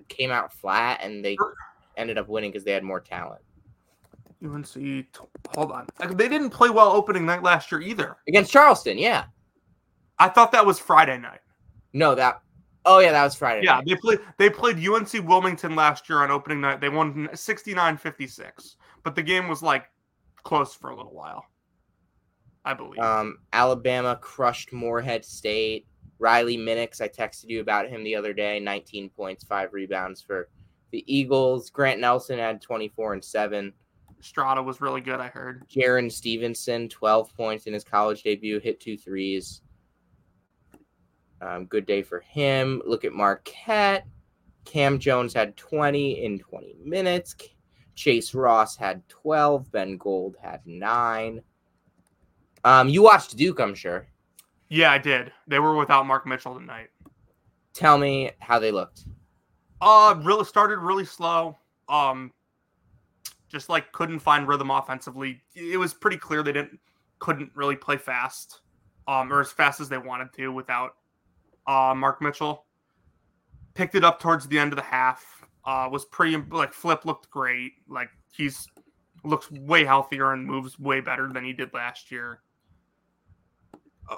came 0.09 0.31
out 0.31 0.53
flat 0.53 1.01
and 1.03 1.25
they 1.25 1.37
ended 1.97 2.19
up 2.19 2.29
winning 2.29 2.51
because 2.51 2.65
they 2.65 2.73
had 2.73 2.83
more 2.83 3.01
talent 3.01 3.41
UNC, 4.45 5.07
hold 5.55 5.73
on, 5.73 5.87
they 6.13 6.29
didn't 6.29 6.51
play 6.51 6.71
well 6.71 6.93
opening 6.93 7.27
night 7.27 7.43
last 7.43 7.73
year 7.73 7.81
either. 7.81 8.17
against 8.29 8.53
Charleston. 8.53 8.97
Yeah, 8.97 9.25
I 10.19 10.29
thought 10.29 10.53
that 10.53 10.65
was 10.65 10.79
Friday 10.79 11.19
night. 11.19 11.41
no, 11.93 12.15
that. 12.15 12.41
Oh 12.85 13.01
yeah, 13.01 13.13
that 13.13 13.25
was 13.25 13.35
Friday. 13.35 13.63
Yeah, 13.65 13.77
night. 13.77 13.87
they 13.87 13.97
played 13.97 14.19
they 14.39 14.49
played 14.49 14.77
UNC 14.79 15.13
Wilmington 15.29 15.75
last 15.75 16.09
year 16.09 16.23
on 16.23 16.31
opening 16.31 16.61
night. 16.61 16.81
They 16.81 16.89
won 16.89 17.29
69-56. 17.33 18.77
But 19.03 19.15
the 19.15 19.23
game 19.23 19.49
was 19.49 19.63
like 19.63 19.87
close 20.45 20.75
for 20.75 20.91
a 20.91 20.97
little 20.97 21.13
while. 21.13 21.45
I 22.65 22.75
believe. 22.75 23.01
Um, 23.01 23.39
Alabama 23.53 24.19
crushed 24.21 24.73
Morehead 24.73 25.25
State. 25.25 25.87
Riley 26.19 26.57
Minix, 26.57 27.01
I 27.01 27.09
texted 27.09 27.49
you 27.49 27.61
about 27.61 27.89
him 27.89 28.03
the 28.03 28.17
other 28.17 28.33
day. 28.33 28.59
19 28.59 29.11
points, 29.11 29.45
five 29.45 29.73
rebounds 29.73 30.21
for 30.21 30.49
the 30.91 31.05
Eagles. 31.07 31.71
Grant 31.71 32.01
Nelson 32.01 32.39
had 32.39 32.61
24 32.61 33.15
and 33.15 33.25
seven. 33.25 33.73
Strata 34.21 34.63
was 34.63 34.81
really 34.81 35.01
good, 35.01 35.21
I 35.21 35.29
heard. 35.29 35.69
Jaron 35.69 36.11
Stevenson, 36.11 36.89
12 36.89 37.35
points 37.37 37.67
in 37.67 37.73
his 37.73 37.85
college 37.85 38.23
debut, 38.23 38.59
hit 38.59 38.81
two 38.81 38.97
threes. 38.97 39.63
Um, 41.41 41.67
good 41.67 41.87
day 41.87 42.03
for 42.03 42.21
him. 42.21 42.83
Look 42.85 43.05
at 43.05 43.13
Marquette. 43.13 44.07
Cam 44.65 44.99
Jones 44.99 45.33
had 45.33 45.57
20 45.57 46.25
in 46.25 46.39
20 46.39 46.77
minutes. 46.85 47.37
Chase 47.95 48.35
Ross 48.35 48.77
had 48.77 49.09
12. 49.09 49.71
Ben 49.71 49.97
Gold 49.97 50.37
had 50.43 50.61
nine. 50.67 51.41
Um, 52.65 52.89
you 52.89 53.03
watched 53.03 53.37
Duke, 53.37 53.61
I'm 53.61 53.75
sure. 53.75 54.09
Yeah, 54.69 54.93
I 54.93 54.99
did. 54.99 55.33
They 55.47 55.59
were 55.59 55.77
without 55.77 56.07
Mark 56.07 56.27
Mitchell 56.27 56.55
tonight. 56.55 56.89
Tell 57.73 57.97
me 57.99 58.33
how 58.41 58.59
they 58.59 58.71
looked. 58.71 59.05
Uh 59.81 60.15
really 60.23 60.45
started 60.45 60.79
really 60.79 61.05
slow. 61.05 61.57
Um 61.89 62.33
just 63.49 63.69
like 63.69 63.93
couldn't 63.93 64.19
find 64.19 64.47
rhythm 64.47 64.71
offensively. 64.71 65.41
It 65.55 65.79
was 65.79 65.95
pretty 65.95 66.19
clear 66.19 66.43
they 66.43 66.53
didn't 66.53 66.79
couldn't 67.19 67.51
really 67.55 67.77
play 67.77 67.97
fast. 67.97 68.61
Um 69.07 69.33
or 69.33 69.41
as 69.41 69.53
fast 69.53 69.81
as 69.81 69.89
they 69.89 69.99
wanted 69.99 70.33
to 70.35 70.49
without 70.49 70.97
uh 71.67 71.95
Mark 71.97 72.21
Mitchell. 72.21 72.65
Picked 73.75 73.95
it 73.95 74.05
up 74.05 74.21
towards 74.21 74.49
the 74.49 74.59
end 74.59 74.73
of 74.73 74.77
the 74.77 74.83
half. 74.83 75.25
Uh 75.65 75.89
was 75.91 76.05
pretty 76.07 76.37
like 76.51 76.73
Flip 76.73 77.05
looked 77.05 77.31
great. 77.31 77.73
Like 77.89 78.11
he's 78.33 78.67
looks 79.25 79.51
way 79.51 79.85
healthier 79.85 80.33
and 80.33 80.45
moves 80.45 80.79
way 80.79 81.01
better 81.01 81.33
than 81.33 81.45
he 81.45 81.53
did 81.53 81.73
last 81.73 82.11
year. 82.11 82.41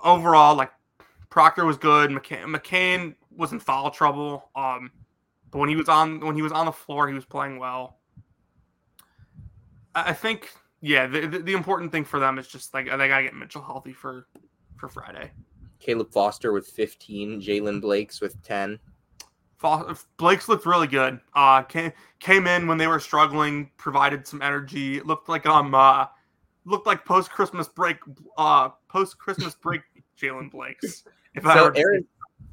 Overall, 0.02 0.56
like 0.56 0.70
Proctor 1.30 1.64
was 1.64 1.78
good. 1.78 2.10
McCain, 2.10 2.44
McCain 2.44 3.14
was 3.36 3.52
in 3.52 3.60
foul 3.60 3.90
trouble. 3.90 4.50
Um, 4.54 4.90
but 5.50 5.58
when 5.58 5.68
he 5.68 5.76
was 5.76 5.88
on 5.88 6.20
when 6.20 6.34
he 6.34 6.42
was 6.42 6.52
on 6.52 6.66
the 6.66 6.72
floor, 6.72 7.08
he 7.08 7.14
was 7.14 7.24
playing 7.24 7.58
well. 7.58 7.98
I 9.94 10.10
I 10.10 10.12
think, 10.12 10.50
yeah, 10.80 11.06
the, 11.06 11.26
the, 11.26 11.38
the 11.40 11.52
important 11.52 11.92
thing 11.92 12.04
for 12.04 12.20
them 12.20 12.38
is 12.38 12.48
just 12.48 12.74
like 12.74 12.86
they 12.86 13.08
gotta 13.08 13.22
get 13.22 13.34
Mitchell 13.34 13.62
healthy 13.62 13.92
for 13.92 14.26
for 14.76 14.88
Friday. 14.88 15.30
Caleb 15.80 16.12
Foster 16.12 16.52
with 16.52 16.66
15. 16.66 17.40
Jaylen 17.40 17.80
Blakes 17.80 18.20
with 18.20 18.40
10. 18.42 18.78
Blakes 20.18 20.48
looked 20.48 20.66
really 20.66 20.86
good. 20.86 21.20
Uh, 21.34 21.62
came 21.62 21.92
came 22.18 22.46
in 22.46 22.66
when 22.66 22.78
they 22.78 22.86
were 22.86 23.00
struggling, 23.00 23.70
provided 23.76 24.26
some 24.26 24.40
energy. 24.42 24.96
It 24.96 25.06
looked 25.06 25.28
like 25.28 25.46
um 25.46 25.74
uh, 25.74 26.06
looked 26.64 26.86
like 26.86 27.04
post 27.04 27.30
Christmas 27.30 27.68
break 27.68 27.96
uh 28.36 28.68
post 28.88 29.18
Christmas 29.18 29.54
break 29.54 29.82
Jaylen 30.20 30.50
Blakes. 30.50 31.04
If 31.34 31.46
I 31.46 31.54
So, 31.54 31.64
were 31.64 31.76
Ari- 31.76 32.06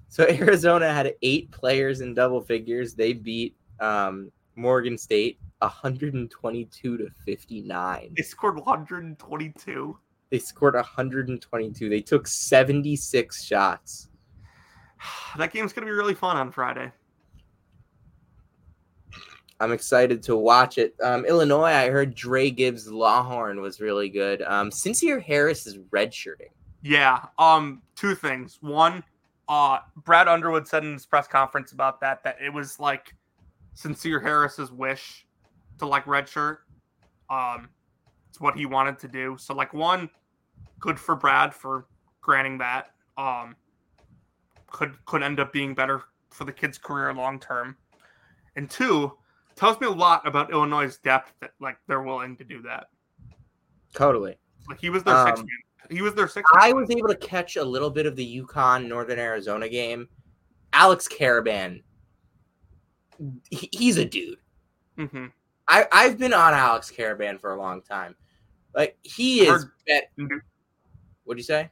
so 0.07 0.27
Arizona 0.29 0.93
had 0.93 1.15
eight 1.23 1.49
players 1.49 2.01
in 2.01 2.13
double 2.13 2.41
figures. 2.41 2.93
They 2.93 3.11
beat 3.13 3.55
um, 3.79 4.31
Morgan 4.55 4.97
State 4.99 5.39
122 5.59 6.97
to 6.97 7.09
59. 7.25 8.13
they 8.15 8.21
scored 8.21 8.55
122. 8.57 9.97
They 10.29 10.37
scored 10.39 10.75
122. 10.75 11.89
They 11.89 12.01
took 12.01 12.27
76 12.27 13.43
shots. 13.43 14.09
That 15.37 15.51
game's 15.51 15.73
gonna 15.73 15.85
be 15.87 15.91
really 15.91 16.15
fun 16.15 16.37
on 16.37 16.51
Friday. 16.51 16.91
I'm 19.59 19.71
excited 19.71 20.21
to 20.23 20.35
watch 20.35 20.77
it. 20.77 20.95
Um, 21.03 21.25
Illinois, 21.25 21.71
I 21.71 21.89
heard 21.89 22.13
Dre 22.13 22.49
Gibbs 22.51 22.87
Lawhorn 22.87 23.61
was 23.61 23.79
really 23.79 24.09
good. 24.09 24.41
Um, 24.43 24.71
Sincere 24.71 25.19
Harris 25.19 25.65
is 25.65 25.77
redshirting. 25.77 26.49
Yeah. 26.81 27.25
Um. 27.39 27.81
Two 27.95 28.13
things. 28.13 28.59
One, 28.61 29.03
uh, 29.49 29.79
Brad 30.03 30.27
Underwood 30.27 30.67
said 30.67 30.83
in 30.83 30.93
his 30.93 31.05
press 31.05 31.27
conference 31.27 31.71
about 31.71 31.99
that 32.01 32.23
that 32.23 32.37
it 32.43 32.53
was 32.53 32.79
like 32.79 33.15
sincere 33.73 34.19
Harris's 34.19 34.71
wish 34.71 35.25
to 35.79 35.85
like 35.85 36.05
redshirt. 36.05 36.57
Um, 37.29 37.69
it's 38.29 38.39
what 38.39 38.55
he 38.55 38.65
wanted 38.65 38.99
to 38.99 39.07
do. 39.07 39.35
So 39.39 39.53
like 39.53 39.73
one, 39.73 40.09
good 40.79 40.99
for 40.99 41.15
Brad 41.15 41.53
for 41.53 41.85
granting 42.21 42.57
that 42.59 42.91
um, 43.17 43.55
could 44.69 44.93
could 45.05 45.23
end 45.23 45.39
up 45.39 45.51
being 45.51 45.73
better 45.73 46.03
for 46.29 46.43
the 46.43 46.51
kid's 46.51 46.77
career 46.77 47.13
long 47.13 47.39
term. 47.39 47.75
And 48.55 48.69
two, 48.69 49.13
tells 49.57 49.79
me 49.81 49.87
a 49.87 49.91
lot 49.91 50.25
about 50.27 50.51
Illinois' 50.51 50.97
depth 51.03 51.33
that 51.41 51.51
like 51.59 51.77
they're 51.87 52.01
willing 52.03 52.37
to 52.37 52.43
do 52.43 52.61
that. 52.63 52.87
Totally. 53.93 54.37
Like 54.69 54.79
he 54.79 54.89
was 54.89 55.03
their 55.03 55.15
Um, 55.15 55.27
sixth 55.27 55.43
man. 55.43 55.97
He 55.97 56.01
was 56.01 56.13
their 56.13 56.27
sixth. 56.27 56.51
I 56.55 56.67
man. 56.67 56.81
was 56.81 56.89
able 56.91 57.07
to 57.09 57.15
catch 57.15 57.55
a 57.55 57.63
little 57.63 57.89
bit 57.89 58.05
of 58.05 58.15
the 58.15 58.41
UConn 58.41 58.87
Northern 58.87 59.19
Arizona 59.19 59.67
game. 59.69 60.07
Alex 60.73 61.07
Karaban, 61.07 61.81
he- 63.49 63.69
he's 63.71 63.97
a 63.97 64.05
dude. 64.05 64.39
Mhm. 64.97 65.31
I, 65.67 65.85
I've 65.91 66.17
been 66.17 66.33
on 66.33 66.53
Alex 66.53 66.91
Karaban 66.95 67.39
for 67.39 67.53
a 67.53 67.57
long 67.57 67.81
time. 67.81 68.15
Like 68.75 68.97
he 69.01 69.41
is. 69.47 69.65
Bet, 69.87 70.11
what'd 71.23 71.39
you 71.39 71.43
say? 71.43 71.69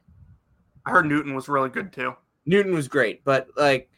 I 0.84 0.90
heard 0.90 1.06
Newton 1.06 1.34
was 1.34 1.48
really 1.48 1.68
good 1.68 1.92
too. 1.92 2.14
Newton 2.46 2.72
was 2.74 2.88
great, 2.88 3.24
but 3.24 3.48
like 3.56 3.90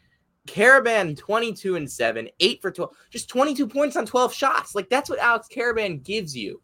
Karaban 0.49 1.17
22 1.17 1.76
and 1.76 1.90
7, 1.90 2.28
8 2.40 2.62
for 2.62 2.71
12, 2.71 2.97
just 3.11 3.28
22 3.28 3.67
points 3.67 3.97
on 3.97 4.07
12 4.07 4.35
shots. 4.35 4.75
Like 4.75 4.88
that's 4.88 5.11
what 5.11 5.19
Alex 5.19 5.49
Karaban 5.55 6.02
gives 6.02 6.37
you. 6.37 6.61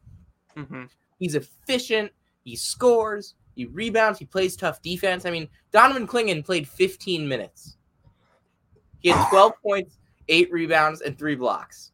hmm 0.57 0.85
He's 1.21 1.37
efficient, 1.37 2.11
he 2.43 2.57
scores, 2.57 3.35
he 3.55 3.67
rebounds, 3.67 4.19
he 4.19 4.25
plays 4.25 4.57
tough 4.57 4.83
defense. 4.83 5.25
I 5.25 5.31
mean, 5.31 5.49
Donovan 5.71 6.07
Clingan 6.09 6.45
played 6.45 6.69
15 6.69 7.26
minutes. 7.26 7.76
He 8.99 9.11
had 9.11 9.29
12 9.31 9.53
points, 9.62 9.99
8 10.29 10.51
rebounds, 10.51 11.03
and 11.03 11.16
3 11.16 11.37
blocks. 11.37 11.92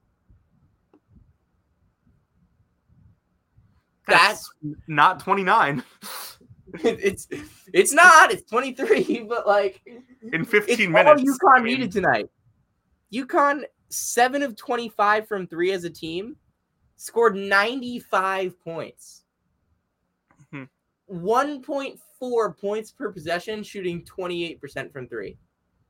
That's 4.07 4.51
not 4.89 5.21
29 5.21 5.85
it's 6.85 7.29
it's 7.73 7.93
not, 7.93 8.33
it's 8.33 8.49
23, 8.51 9.25
but 9.29 9.47
like 9.47 9.81
in 10.33 10.43
it's 10.43 10.51
15 10.51 10.95
all 10.95 11.17
minutes. 11.17 11.23
I 11.55 11.59
UConn 11.59 11.63
mean, 11.63 11.65
needed 11.65 11.93
tonight. 11.93 12.29
UConn 13.13 13.65
seven 13.89 14.43
of 14.43 14.57
twenty-five 14.57 15.27
from 15.27 15.47
three 15.47 15.73
as 15.73 15.85
a 15.85 15.91
team, 15.91 16.37
scored 16.97 17.37
ninety-five 17.37 18.59
points. 18.61 19.25
One 21.07 21.61
point 21.61 21.99
four 22.21 22.53
points 22.55 22.93
per 22.93 23.11
possession, 23.11 23.65
shooting 23.65 24.05
twenty-eight 24.05 24.61
percent 24.61 24.93
from 24.93 25.09
three. 25.09 25.37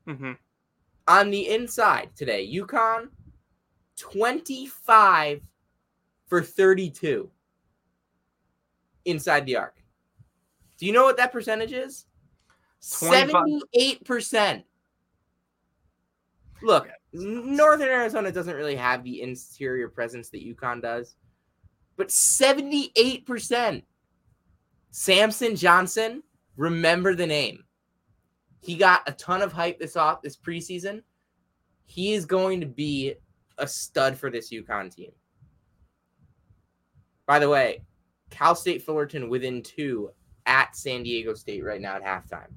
mhm. 0.09 0.37
On 1.09 1.31
the 1.31 1.49
inside 1.49 2.11
today, 2.17 2.51
UConn 2.51 3.09
twenty-five 3.99 5.43
for 6.27 6.43
thirty-two 6.43 7.31
inside 9.05 9.45
the 9.45 9.57
arc. 9.57 9.80
Do 10.81 10.87
you 10.87 10.93
know 10.93 11.05
what 11.05 11.19
that 11.19 11.31
percentage 11.31 11.73
is? 11.73 12.07
Seventy-eight 12.81 14.05
percent. 14.07 14.65
Look, 16.63 16.89
Northern 17.13 17.89
Arizona 17.89 18.33
doesn't 18.33 18.57
really 18.57 18.77
have 18.77 19.05
the 19.05 19.21
interior 19.21 19.89
presence 19.89 20.31
that 20.31 20.45
UConn 20.45 20.81
does, 20.83 21.17
but 21.97 22.09
78%. 22.09 23.83
Samson 24.91 25.57
Johnson, 25.57 26.23
remember 26.57 27.15
the 27.15 27.27
name. 27.27 27.65
He 28.61 28.75
got 28.75 29.09
a 29.09 29.13
ton 29.13 29.43
of 29.43 29.53
hype 29.53 29.79
this 29.79 29.97
off 29.97 30.23
this 30.23 30.37
preseason. 30.37 31.03
He 31.87 32.13
is 32.13 32.27
going 32.27 32.61
to 32.61 32.67
be 32.67 33.15
a 33.59 33.67
stud 33.67 34.17
for 34.17 34.31
this 34.31 34.51
UConn 34.51 34.95
team. 34.95 35.13
By 37.27 37.39
the 37.39 37.49
way, 37.49 37.83
Cal 38.31 38.55
State 38.55 38.83
Fullerton 38.83 39.29
within 39.29 39.63
two 39.63 40.11
at 40.51 40.77
San 40.77 41.05
Diego 41.05 41.33
State 41.33 41.65
right 41.65 41.81
now 41.81 41.95
at 41.95 42.05
halftime. 42.05 42.51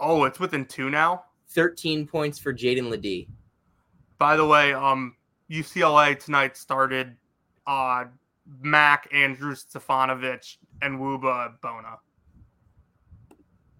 Oh, 0.00 0.24
it's 0.24 0.38
within 0.40 0.64
two 0.64 0.88
now. 0.88 1.24
13 1.48 2.06
points 2.06 2.38
for 2.38 2.54
Jaedon 2.54 2.88
LeDee. 2.88 3.28
By 4.18 4.36
the 4.36 4.46
way, 4.46 4.72
um, 4.72 5.16
UCLA 5.50 6.18
tonight 6.18 6.56
started 6.56 7.16
uh 7.66 8.04
Mack, 8.60 9.08
Andrew 9.12 9.54
Stefanovic, 9.54 10.56
and 10.80 10.98
Wuba 10.98 11.60
Bona. 11.60 11.98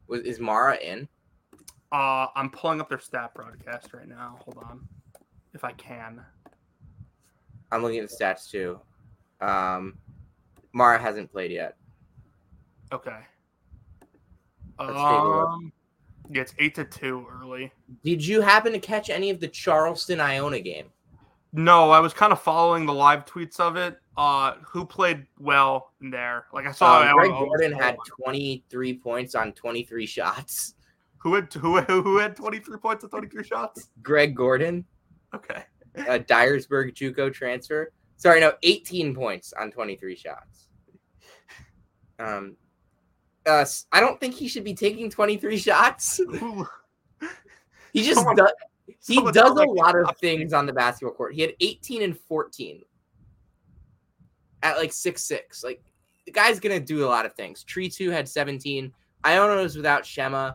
Was 0.08 0.20
is 0.22 0.38
Mara 0.38 0.76
in? 0.76 1.08
Uh, 1.90 2.26
I'm 2.34 2.50
pulling 2.50 2.80
up 2.80 2.88
their 2.88 2.98
stat 2.98 3.34
broadcast 3.34 3.92
right 3.92 4.08
now. 4.08 4.38
Hold 4.44 4.58
on, 4.64 4.80
if 5.54 5.64
I 5.64 5.72
can. 5.72 6.22
I'm 7.70 7.82
looking 7.82 7.98
at 8.00 8.08
the 8.08 8.16
stats 8.16 8.50
too. 8.50 8.80
Um, 9.40 9.98
Mara 10.72 10.98
hasn't 10.98 11.30
played 11.32 11.50
yet. 11.50 11.76
Okay. 12.92 13.18
Let's 14.78 14.92
take 14.92 14.96
a 14.98 15.26
look. 15.28 15.48
Um, 15.48 15.72
yeah, 16.30 16.42
it's 16.42 16.54
eight 16.58 16.74
to 16.76 16.84
two 16.84 17.26
early. 17.40 17.72
Did 18.04 18.24
you 18.24 18.40
happen 18.40 18.72
to 18.72 18.78
catch 18.78 19.10
any 19.10 19.30
of 19.30 19.40
the 19.40 19.48
Charleston 19.48 20.20
Iona 20.20 20.60
game? 20.60 20.86
No, 21.52 21.90
I 21.90 22.00
was 22.00 22.12
kind 22.14 22.32
of 22.32 22.40
following 22.40 22.86
the 22.86 22.92
live 22.94 23.24
tweets 23.26 23.60
of 23.60 23.76
it. 23.76 23.98
Uh, 24.16 24.54
who 24.62 24.84
played 24.86 25.26
well 25.38 25.92
in 26.00 26.10
there? 26.10 26.46
Like 26.52 26.66
I 26.66 26.72
saw, 26.72 27.02
Um, 27.02 27.14
Greg 27.16 27.30
Gordon 27.30 27.72
had 27.72 27.96
23 28.22 28.98
points 28.98 29.34
on 29.34 29.52
23 29.52 30.06
shots. 30.06 30.74
who 31.18 31.34
had 31.34 31.52
who 31.52 31.80
who 31.80 32.18
had 32.18 32.34
23 32.36 32.78
points 32.78 33.04
and 33.04 33.10
23 33.10 33.44
shots. 33.44 33.90
Greg 34.02 34.34
Gordon, 34.34 34.84
Okay. 35.34 35.62
a 35.94 36.18
Dyersburg 36.18 36.94
JUCO 36.94 37.32
transfer. 37.32 37.92
Sorry, 38.16 38.40
no, 38.40 38.54
18 38.62 39.14
points 39.14 39.52
on 39.52 39.70
23 39.70 40.16
shots. 40.16 40.68
Um, 42.18 42.56
uh, 43.46 43.64
I 43.92 44.00
don't 44.00 44.20
think 44.20 44.34
he 44.34 44.48
should 44.48 44.64
be 44.64 44.74
taking 44.74 45.10
23 45.10 45.56
shots. 45.58 46.20
He 47.92 48.02
just 48.02 48.14
Someone- 48.16 48.36
does. 48.36 48.52
He 49.06 49.20
does 49.32 49.50
a 49.50 49.54
like 49.54 49.68
lot 49.68 49.94
of 49.96 50.16
things 50.18 50.54
on 50.54 50.64
the 50.64 50.72
basketball 50.72 51.14
court. 51.14 51.34
He 51.34 51.42
had 51.42 51.52
18 51.60 52.00
and 52.02 52.18
14 52.18 52.82
at 54.62 54.78
like 54.78 54.92
six 54.94 55.22
six. 55.24 55.62
Like 55.62 55.82
the 56.24 56.32
guy's 56.32 56.58
gonna 56.58 56.80
do 56.80 57.04
a 57.04 57.08
lot 57.08 57.26
of 57.26 57.34
things. 57.34 57.64
Tree 57.64 57.90
two 57.90 58.10
had 58.10 58.26
17. 58.28 58.92
Iona 59.26 59.60
was 59.62 59.76
without 59.76 60.06
Shema. 60.06 60.52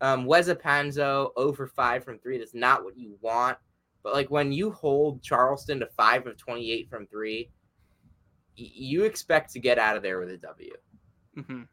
Um, 0.00 0.24
Weza 0.24 0.54
Panzo 0.54 1.30
0 1.38 1.52
for 1.52 1.66
5 1.66 2.04
from 2.04 2.18
three. 2.20 2.38
That's 2.38 2.54
not 2.54 2.84
what 2.84 2.96
you 2.96 3.18
want. 3.20 3.58
But 4.02 4.14
like 4.14 4.30
when 4.30 4.50
you 4.52 4.70
hold 4.70 5.22
Charleston 5.22 5.80
to 5.80 5.86
five 5.88 6.26
of 6.26 6.36
28 6.38 6.88
from 6.88 7.06
three, 7.06 7.50
y- 8.58 8.70
you 8.72 9.04
expect 9.04 9.52
to 9.52 9.58
get 9.60 9.78
out 9.78 9.96
of 9.96 10.02
there 10.02 10.20
with 10.20 10.30
a 10.30 10.36
W. 10.38 10.72
Mhm. 11.36 11.68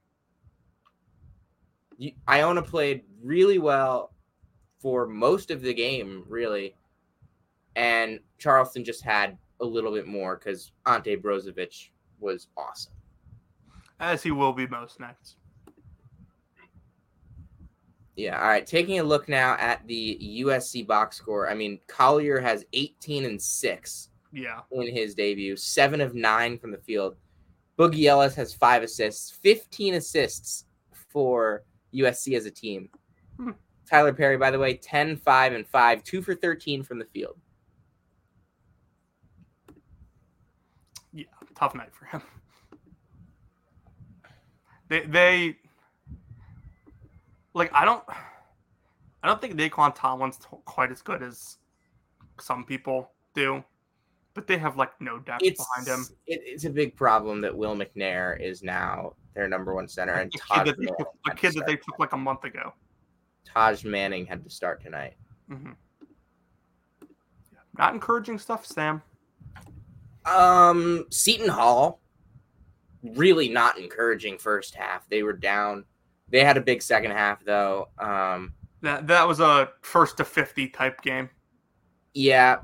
Iona 2.29 2.61
played 2.61 3.03
really 3.23 3.57
well 3.59 4.13
for 4.79 5.07
most 5.07 5.51
of 5.51 5.61
the 5.61 5.73
game, 5.73 6.23
really, 6.27 6.75
and 7.75 8.19
Charleston 8.37 8.83
just 8.83 9.01
had 9.01 9.37
a 9.61 9.65
little 9.65 9.91
bit 9.91 10.05
more 10.07 10.35
because 10.35 10.71
Ante 10.85 11.15
Brzovic 11.15 11.89
was 12.19 12.47
awesome. 12.57 12.93
As 13.99 14.21
he 14.21 14.31
will 14.31 14.53
be 14.53 14.67
most 14.67 14.99
nights. 14.99 15.37
Yeah. 18.15 18.39
All 18.41 18.47
right. 18.47 18.65
Taking 18.65 18.99
a 18.99 19.03
look 19.03 19.27
now 19.27 19.55
at 19.59 19.85
the 19.87 20.17
USC 20.45 20.85
box 20.87 21.17
score. 21.17 21.49
I 21.49 21.53
mean, 21.53 21.79
Collier 21.87 22.39
has 22.39 22.65
18 22.73 23.25
and 23.25 23.41
six 23.41 24.09
Yeah. 24.31 24.61
in 24.71 24.93
his 24.93 25.15
debut, 25.15 25.55
seven 25.57 25.99
of 26.01 26.15
nine 26.15 26.57
from 26.57 26.71
the 26.71 26.77
field. 26.77 27.15
Boogie 27.77 28.05
Ellis 28.05 28.35
has 28.35 28.53
five 28.53 28.83
assists, 28.83 29.31
15 29.31 29.95
assists 29.95 30.65
for 31.09 31.63
USC 31.95 32.35
as 32.35 32.45
a 32.45 32.51
team. 32.51 32.89
Hmm. 33.37 33.51
Tyler 33.89 34.13
Perry, 34.13 34.37
by 34.37 34.49
the 34.51 34.57
way, 34.59 34.75
10, 34.75 35.15
5, 35.17 35.53
and 35.53 35.67
5, 35.67 36.03
2 36.03 36.21
for 36.21 36.33
13 36.35 36.83
from 36.83 36.97
the 36.99 37.05
field. 37.05 37.37
Yeah. 41.13 41.25
Tough 41.55 41.75
night 41.75 41.93
for 41.93 42.05
him. 42.05 42.21
They 44.87 44.99
they 45.01 45.57
like 47.55 47.71
I 47.73 47.85
don't 47.85 48.03
I 49.23 49.27
don't 49.27 49.41
think 49.41 49.55
Nae'Qwan 49.55 49.95
Tomlin's 49.95 50.37
quite 50.65 50.91
as 50.91 51.01
good 51.01 51.23
as 51.23 51.57
some 52.39 52.63
people 52.65 53.09
do, 53.33 53.63
but 54.35 54.45
they 54.45 54.59
have 54.59 54.77
like 54.77 54.91
no 55.01 55.17
depth 55.17 55.41
It's, 55.43 55.57
behind 55.57 55.87
him. 55.87 56.05
it- 56.27 56.41
it's 56.45 56.65
a 56.65 56.69
big 56.69 56.95
problem 56.95 57.41
that 57.41 57.57
Will 57.57 57.75
McNair 57.75 58.39
is 58.39 58.61
now 58.61 59.13
their 59.35 59.47
number 59.47 59.75
one 59.75 59.87
center, 59.87 60.13
and 60.13 60.29
A 60.33 60.37
kid, 60.37 60.41
Taj 60.47 60.65
that 60.67 60.77
they, 60.77 60.85
Manning, 60.85 60.95
took, 60.97 61.13
a 61.31 61.35
kid 61.35 61.53
that 61.55 61.65
they 61.67 61.75
took 61.75 61.99
like 61.99 62.13
a 62.13 62.17
month 62.17 62.43
ago. 62.45 62.73
Taj 63.45 63.83
Manning 63.83 64.25
had 64.25 64.43
to 64.43 64.49
start 64.49 64.81
tonight. 64.81 65.15
hmm 65.49 65.71
Not 67.77 67.93
encouraging 67.93 68.39
stuff, 68.39 68.65
Sam. 68.65 69.01
Um, 70.25 71.05
Seton 71.11 71.49
Hall, 71.49 72.01
really 73.03 73.49
not 73.49 73.77
encouraging 73.77 74.37
first 74.37 74.73
half. 74.73 75.07
They 75.09 75.21
were 75.23 75.33
down. 75.33 75.85
They 76.29 76.43
had 76.43 76.57
a 76.57 76.61
big 76.61 76.81
second 76.81 77.11
half 77.11 77.43
though. 77.45 77.89
Um, 77.99 78.53
That 78.81 79.05
that 79.07 79.27
was 79.27 79.39
a 79.39 79.69
first 79.81 80.17
to 80.17 80.25
fifty 80.25 80.67
type 80.67 81.01
game. 81.01 81.29
yeah, 82.15 82.57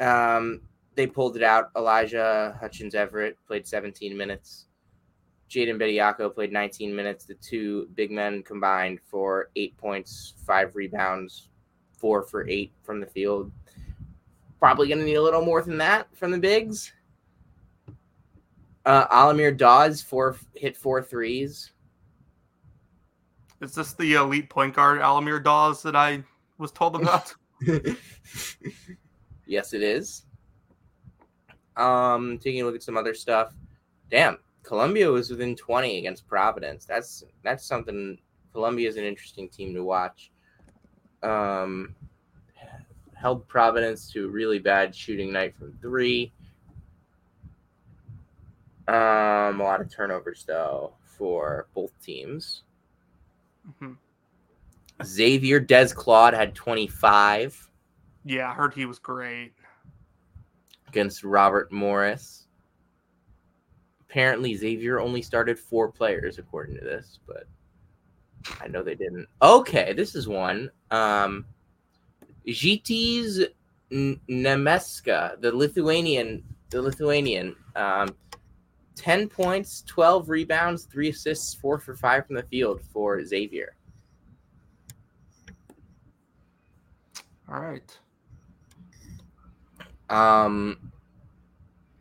um, 0.00 0.62
they 0.94 1.06
pulled 1.06 1.36
it 1.36 1.42
out. 1.42 1.70
Elijah 1.76 2.56
Hutchins 2.60 2.94
Everett 2.94 3.36
played 3.46 3.66
17 3.66 4.16
minutes. 4.16 4.66
Jaden 5.52 5.78
Bediako 5.78 6.34
played 6.34 6.50
19 6.50 6.96
minutes. 6.96 7.26
The 7.26 7.34
two 7.34 7.88
big 7.94 8.10
men 8.10 8.42
combined 8.42 9.00
for 9.04 9.50
eight 9.54 9.76
points, 9.76 10.32
five 10.46 10.74
rebounds, 10.74 11.50
four 11.98 12.22
for 12.22 12.48
eight 12.48 12.72
from 12.82 13.00
the 13.00 13.06
field. 13.06 13.52
Probably 14.58 14.88
going 14.88 15.00
to 15.00 15.04
need 15.04 15.16
a 15.16 15.22
little 15.22 15.44
more 15.44 15.60
than 15.60 15.76
that 15.76 16.08
from 16.16 16.30
the 16.30 16.38
bigs. 16.38 16.92
Uh, 18.86 19.06
Alamir 19.08 19.54
Dawes 19.54 20.00
four 20.00 20.36
hit 20.54 20.74
four 20.76 21.02
threes. 21.02 21.72
Is 23.60 23.74
this 23.74 23.92
the 23.92 24.14
elite 24.14 24.48
point 24.48 24.74
guard 24.74 25.00
Alamir 25.00 25.42
Dawes 25.42 25.82
that 25.82 25.94
I 25.94 26.24
was 26.56 26.72
told 26.72 26.96
about? 26.96 27.34
yes, 29.46 29.74
it 29.74 29.82
is. 29.82 30.24
Um, 31.76 32.38
taking 32.38 32.62
a 32.62 32.64
look 32.64 32.74
at 32.74 32.82
some 32.82 32.96
other 32.96 33.14
stuff. 33.14 33.54
Damn, 34.10 34.38
Columbia 34.62 35.10
was 35.10 35.30
within 35.30 35.56
20 35.56 35.98
against 35.98 36.26
Providence. 36.26 36.84
That's 36.84 37.24
that's 37.42 37.64
something. 37.64 38.18
Columbia 38.52 38.88
is 38.88 38.96
an 38.96 39.04
interesting 39.04 39.48
team 39.48 39.74
to 39.74 39.82
watch. 39.82 40.30
Um, 41.22 41.94
held 43.14 43.46
Providence 43.48 44.10
to 44.12 44.26
a 44.26 44.28
really 44.28 44.58
bad 44.58 44.94
shooting 44.94 45.32
night 45.32 45.54
from 45.56 45.72
three. 45.80 46.32
Um, 48.88 49.60
a 49.60 49.62
lot 49.62 49.80
of 49.80 49.90
turnovers 49.90 50.44
though 50.46 50.92
for 51.04 51.68
both 51.74 51.92
teams. 52.02 52.62
Mm-hmm. 53.68 53.92
Xavier 55.04 55.60
Des 55.60 55.88
Claude 55.94 56.34
had 56.34 56.54
25. 56.54 57.70
Yeah, 58.24 58.50
I 58.50 58.54
heard 58.54 58.74
he 58.74 58.86
was 58.86 58.98
great 58.98 59.52
against 60.88 61.24
Robert 61.24 61.72
Morris. 61.72 62.46
Apparently, 64.12 64.54
Xavier 64.54 65.00
only 65.00 65.22
started 65.22 65.58
four 65.58 65.90
players 65.90 66.38
according 66.38 66.74
to 66.74 66.82
this, 66.82 67.18
but 67.26 67.44
I 68.60 68.68
know 68.68 68.82
they 68.82 68.94
didn't. 68.94 69.26
Okay, 69.40 69.94
this 69.94 70.14
is 70.14 70.28
one. 70.28 70.70
Um, 70.90 71.46
Gytis 72.46 73.46
Nemeiksa, 73.90 75.40
the 75.40 75.56
Lithuanian, 75.56 76.44
the 76.68 76.82
Lithuanian, 76.82 77.56
um, 77.74 78.14
ten 78.94 79.30
points, 79.30 79.82
twelve 79.86 80.28
rebounds, 80.28 80.84
three 80.84 81.08
assists, 81.08 81.54
four 81.54 81.78
for 81.78 81.96
five 81.96 82.26
from 82.26 82.36
the 82.36 82.42
field 82.42 82.82
for 82.92 83.24
Xavier. 83.24 83.76
All 87.48 87.60
right. 87.60 87.98
Um, 90.10 90.91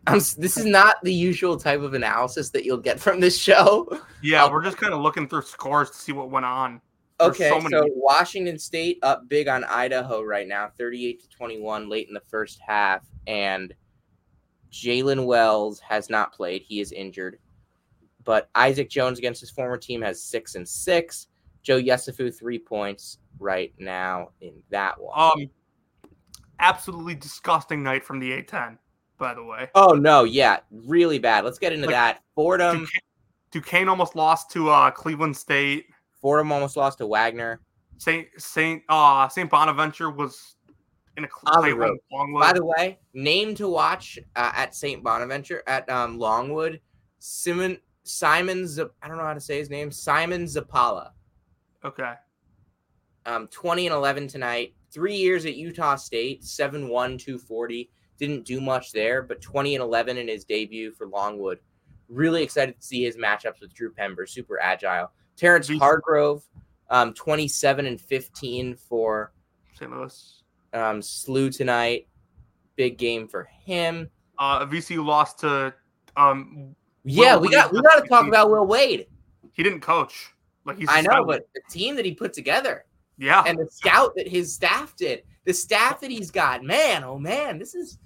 I'm, 0.07 0.17
this 0.37 0.57
is 0.57 0.65
not 0.65 0.95
the 1.03 1.13
usual 1.13 1.57
type 1.57 1.81
of 1.81 1.93
analysis 1.93 2.49
that 2.51 2.65
you'll 2.65 2.77
get 2.77 2.99
from 2.99 3.19
this 3.19 3.37
show. 3.37 3.87
Yeah, 4.23 4.43
um, 4.43 4.51
we're 4.51 4.63
just 4.63 4.77
kind 4.77 4.93
of 4.93 5.01
looking 5.01 5.27
through 5.27 5.43
scores 5.43 5.91
to 5.91 5.97
see 5.97 6.11
what 6.11 6.29
went 6.29 6.45
on. 6.45 6.81
There's 7.19 7.31
okay, 7.31 7.49
so, 7.49 7.57
many- 7.59 7.69
so 7.69 7.85
Washington 7.95 8.57
State 8.57 8.99
up 9.03 9.27
big 9.29 9.47
on 9.47 9.63
Idaho 9.63 10.23
right 10.23 10.47
now, 10.47 10.69
38 10.77 11.21
to 11.21 11.29
21 11.29 11.89
late 11.89 12.07
in 12.07 12.13
the 12.13 12.19
first 12.21 12.59
half, 12.65 13.05
and 13.27 13.73
Jaylen 14.71 15.25
Wells 15.25 15.79
has 15.81 16.09
not 16.09 16.33
played; 16.33 16.63
he 16.63 16.79
is 16.79 16.91
injured. 16.91 17.37
But 18.23 18.49
Isaac 18.55 18.89
Jones 18.89 19.17
against 19.19 19.41
his 19.41 19.49
former 19.49 19.77
team 19.77 20.01
has 20.01 20.23
six 20.23 20.55
and 20.55 20.67
six. 20.67 21.27
Joe 21.63 21.79
Yesufu 21.79 22.35
three 22.35 22.59
points 22.59 23.19
right 23.39 23.73
now 23.77 24.29
in 24.41 24.53
that 24.69 24.99
one. 24.99 25.13
Um, 25.15 25.49
absolutely 26.59 27.15
disgusting 27.15 27.83
night 27.83 28.03
from 28.03 28.19
the 28.19 28.31
A10, 28.31 28.77
by 29.21 29.33
the 29.33 29.43
way. 29.43 29.69
Oh 29.75 29.93
no, 29.93 30.25
yeah, 30.25 30.59
really 30.69 31.19
bad. 31.19 31.45
Let's 31.45 31.59
get 31.59 31.71
into 31.71 31.85
like, 31.85 31.95
that. 31.95 32.23
Fordham 32.35 32.79
Duquesne, 32.79 33.01
Duquesne 33.51 33.87
almost 33.87 34.15
lost 34.15 34.51
to 34.51 34.69
uh, 34.69 34.91
Cleveland 34.91 35.37
State. 35.37 35.85
Fordham 36.19 36.51
almost 36.51 36.75
lost 36.75 36.97
to 36.97 37.07
Wagner. 37.07 37.61
Saint 37.99 38.27
Saint 38.37 38.83
uh 38.89 39.29
Saint 39.29 39.49
Bonaventure 39.49 40.09
was 40.09 40.55
in 41.15 41.23
a 41.23 41.27
play 41.27 41.71
Longwood. 41.71 42.41
By 42.41 42.53
the 42.53 42.65
way, 42.65 42.99
name 43.13 43.55
to 43.55 43.69
watch 43.69 44.19
uh, 44.35 44.51
at 44.55 44.75
Saint 44.75 45.03
Bonaventure 45.03 45.63
at 45.67 45.89
um, 45.89 46.17
Longwood. 46.17 46.81
Simon 47.19 47.77
Simon 48.03 48.67
I 49.01 49.07
don't 49.07 49.17
know 49.17 49.23
how 49.23 49.33
to 49.33 49.39
say 49.39 49.59
his 49.59 49.69
name. 49.69 49.91
Simon 49.91 50.45
Zapala. 50.45 51.11
Okay. 51.85 52.13
Um, 53.27 53.47
20 53.49 53.85
and 53.85 53.95
11 53.95 54.27
tonight 54.27 54.73
three 54.91 55.15
years 55.15 55.45
at 55.45 55.55
Utah 55.55 55.95
State, 55.95 56.43
7 56.43 56.89
1, 56.89 57.17
240. 57.19 57.89
Didn't 58.21 58.45
do 58.45 58.61
much 58.61 58.91
there, 58.91 59.23
but 59.23 59.41
20 59.41 59.73
and 59.73 59.81
11 59.81 60.15
in 60.15 60.27
his 60.27 60.45
debut 60.45 60.91
for 60.91 61.07
Longwood. 61.07 61.57
Really 62.07 62.43
excited 62.43 62.79
to 62.79 62.85
see 62.85 63.03
his 63.03 63.17
matchups 63.17 63.61
with 63.61 63.73
Drew 63.73 63.91
Pember, 63.91 64.27
super 64.27 64.61
agile. 64.61 65.11
Terrence 65.35 65.67
Hargrove, 65.67 66.43
um, 66.91 67.15
27 67.15 67.87
and 67.87 67.99
15 67.99 68.75
for 68.75 69.33
St. 69.73 69.89
Louis. 69.89 70.43
Um, 70.71 71.01
SLU 71.01 71.49
tonight. 71.49 72.07
Big 72.75 72.99
game 72.99 73.27
for 73.27 73.49
him. 73.65 74.07
Uh, 74.37 74.67
VCU 74.67 75.03
lost 75.03 75.39
to. 75.39 75.73
Um, 76.15 76.75
yeah, 77.03 77.33
Will 77.33 77.41
we 77.41 77.49
got 77.49 77.73
we 77.73 77.81
got 77.81 78.03
to 78.03 78.07
talk 78.07 78.27
about 78.27 78.51
Will 78.51 78.67
Wade. 78.67 79.07
He 79.51 79.63
didn't 79.63 79.81
coach. 79.81 80.31
Like 80.63 80.77
he's 80.77 80.87
I 80.91 81.01
know, 81.01 81.25
but 81.25 81.49
the 81.55 81.61
team 81.71 81.95
that 81.95 82.05
he 82.05 82.13
put 82.13 82.33
together. 82.33 82.85
Yeah. 83.17 83.43
And 83.47 83.57
the 83.57 83.67
scout 83.71 84.13
that 84.15 84.27
his 84.27 84.53
staff 84.53 84.95
did, 84.95 85.23
the 85.45 85.53
staff 85.53 86.01
that 86.01 86.11
he's 86.11 86.29
got, 86.29 86.63
man, 86.63 87.03
oh 87.03 87.17
man, 87.17 87.57
this 87.57 87.73
is 87.73 87.97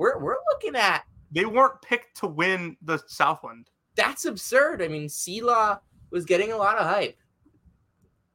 we're 0.00 0.18
we're 0.18 0.36
looking 0.50 0.76
at. 0.76 1.04
They 1.30 1.44
weren't 1.44 1.80
picked 1.82 2.16
to 2.18 2.26
win 2.26 2.76
the 2.82 2.98
Southland. 3.06 3.68
That's 3.96 4.24
absurd. 4.24 4.82
I 4.82 4.88
mean, 4.88 5.06
Sela 5.06 5.78
was 6.10 6.24
getting 6.24 6.52
a 6.52 6.56
lot 6.56 6.78
of 6.78 6.86
hype. 6.86 7.18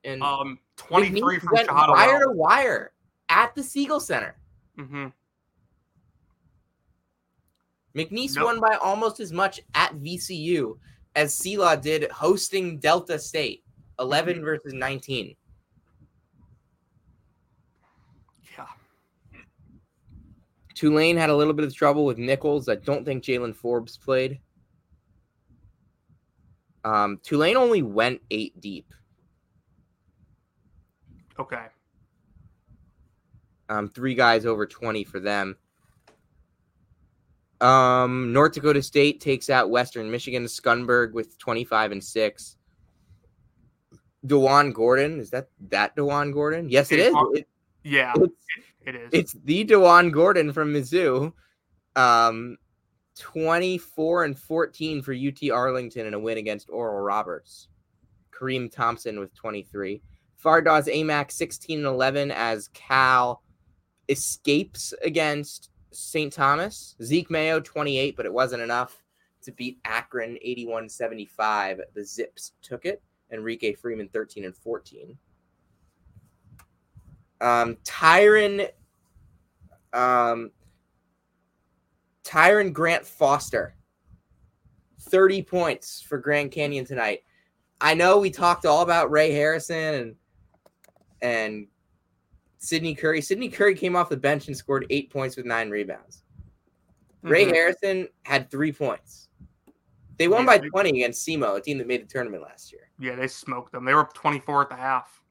And 0.04 0.22
um, 0.22 0.60
23 0.78 1.40
from 1.40 1.50
went 1.52 1.72
wire 1.72 2.20
to 2.20 2.32
wire 2.32 2.92
at 3.30 3.56
the 3.56 3.64
Siegel 3.64 4.00
Center. 4.00 4.38
Mm-hmm. 4.80 5.08
McNeese 7.98 8.36
nope. 8.36 8.46
won 8.46 8.60
by 8.60 8.78
almost 8.82 9.20
as 9.20 9.32
much 9.32 9.60
at 9.74 9.96
VCU 9.96 10.78
as 11.16 11.34
Sela 11.34 11.82
did 11.82 12.12
hosting 12.12 12.78
Delta 12.78 13.18
State, 13.18 13.64
11 14.00 14.36
mm-hmm. 14.36 14.46
versus 14.46 14.74
19. 14.74 15.36
Tulane 20.76 21.18
had 21.18 21.30
a 21.30 21.36
little 21.36 21.54
bit 21.54 21.66
of 21.66 21.74
trouble 21.74 22.06
with 22.06 22.18
Nicholls. 22.18 22.70
I 22.70 22.76
don't 22.76 23.06
think 23.06 23.24
Jaylen 23.24 23.56
Forbes 23.56 23.98
played. 23.98 24.40
Um, 26.84 27.20
Tulane 27.24 27.58
only 27.58 27.82
went 27.82 28.22
eight 28.30 28.60
deep. 28.62 28.94
Okay. 31.40 31.66
Um, 33.70 33.90
three 33.90 34.14
guys 34.14 34.46
over 34.46 34.68
20 34.68 35.04
for 35.06 35.20
them. 35.20 35.58
Um, 37.62 38.34
North 38.34 38.54
Dakota 38.54 38.84
State 38.84 39.22
takes 39.22 39.50
out 39.50 39.70
Western 39.70 40.12
Michigan. 40.12 40.44
Skunberg 40.44 41.14
with 41.14 41.38
25 41.40 41.94
and 41.94 42.04
6. 42.04 42.58
DaJuan 44.28 44.74
Gordon. 44.74 45.20
Is 45.20 45.30
that 45.32 45.48
that 45.70 45.96
DaJuan 45.96 46.34
Gordon? 46.34 46.70
Yes, 46.70 46.92
it, 46.92 47.00
it 47.00 47.08
is. 47.08 47.16
It, 47.34 47.48
yeah. 47.84 48.14
It's, 48.18 48.34
it 48.86 48.96
is. 48.96 49.10
It's 49.12 49.36
the 49.44 49.66
DaJuan 49.66 50.12
Gordon 50.12 50.54
from 50.54 50.74
Mizzou. 50.74 51.34
Um, 51.96 52.58
24 53.18 54.26
and 54.26 54.38
14 54.38 55.02
for 55.02 55.14
UT 55.14 55.50
Arlington 55.52 56.06
in 56.06 56.14
a 56.14 56.20
win 56.20 56.38
against 56.38 56.70
Oral 56.70 57.02
Roberts. 57.02 57.70
Kareem 58.32 58.72
Thompson 58.72 59.20
with 59.20 59.34
23. 59.36 60.02
Fardaws 60.44 60.88
Aimaq 60.88 61.32
16 61.32 61.80
and 61.80 61.88
11 61.88 62.32
as 62.32 62.68
Cal 62.70 63.42
escapes 64.10 64.94
against 65.04 65.70
St. 65.92 66.32
Thomas. 66.32 66.96
Zeke 67.02 67.32
Mayo 67.32 67.60
28, 67.60 68.16
but 68.18 68.26
it 68.26 68.34
wasn't 68.34 68.62
enough 68.62 69.04
to 69.44 69.52
beat 69.52 69.80
Akron 69.86 70.38
81 70.42 70.90
75. 70.90 71.82
The 71.94 72.04
Zips 72.04 72.52
took 72.62 72.86
it. 72.86 73.02
Enrique 73.32 73.74
Freeman 73.74 74.10
13 74.10 74.46
and 74.46 74.56
14. 74.56 75.18
Um, 77.42 77.78
Tyron, 77.84 78.70
um, 79.94 80.52
Tyron 82.24 82.74
Grant 82.74 83.06
Foster, 83.06 83.76
30 85.02 85.44
points 85.44 86.02
for 86.02 86.18
Grand 86.18 86.52
Canyon 86.52 86.86
tonight. 86.86 87.22
I 87.82 87.94
know 87.94 88.20
we 88.20 88.32
talked 88.32 88.66
all 88.66 88.82
about 88.82 89.12
Ray 89.12 89.32
Harrison 89.32 89.94
and 89.94 90.16
and 91.22 91.68
Sydney 92.58 92.96
Curry. 92.96 93.22
Sydney 93.22 93.50
Curry 93.50 93.76
came 93.76 93.96
off 93.96 94.10
the 94.10 94.18
bench 94.18 94.48
and 94.48 94.56
scored 94.56 94.86
eight 94.90 95.10
points 95.12 95.38
with 95.38 95.46
nine 95.46 95.70
rebounds. 95.70 96.24
Mm-hmm. 97.18 97.30
Ray 97.30 97.46
Harrison 97.46 98.08
had 98.24 98.50
three 98.50 98.72
points. 98.72 99.30
They 100.18 100.28
won 100.28 100.46
by 100.46 100.60
20 100.60 100.90
against 100.90 101.28
SEMO, 101.28 101.58
a 101.58 101.62
team 101.62 101.78
that 101.80 101.88
made 101.88 102.02
the 102.02 102.08
tournament 102.08 102.42
last 102.44 102.72
year. 102.72 102.90
Yeah, 103.00 103.16
they 103.16 103.28
smoked 103.28 103.74
them. 103.74 103.84
They 103.84 103.94
were 103.94 104.02
up 104.02 104.14
24 104.14 104.62
at 104.64 104.70
the 104.70 104.76
half. 104.76 105.22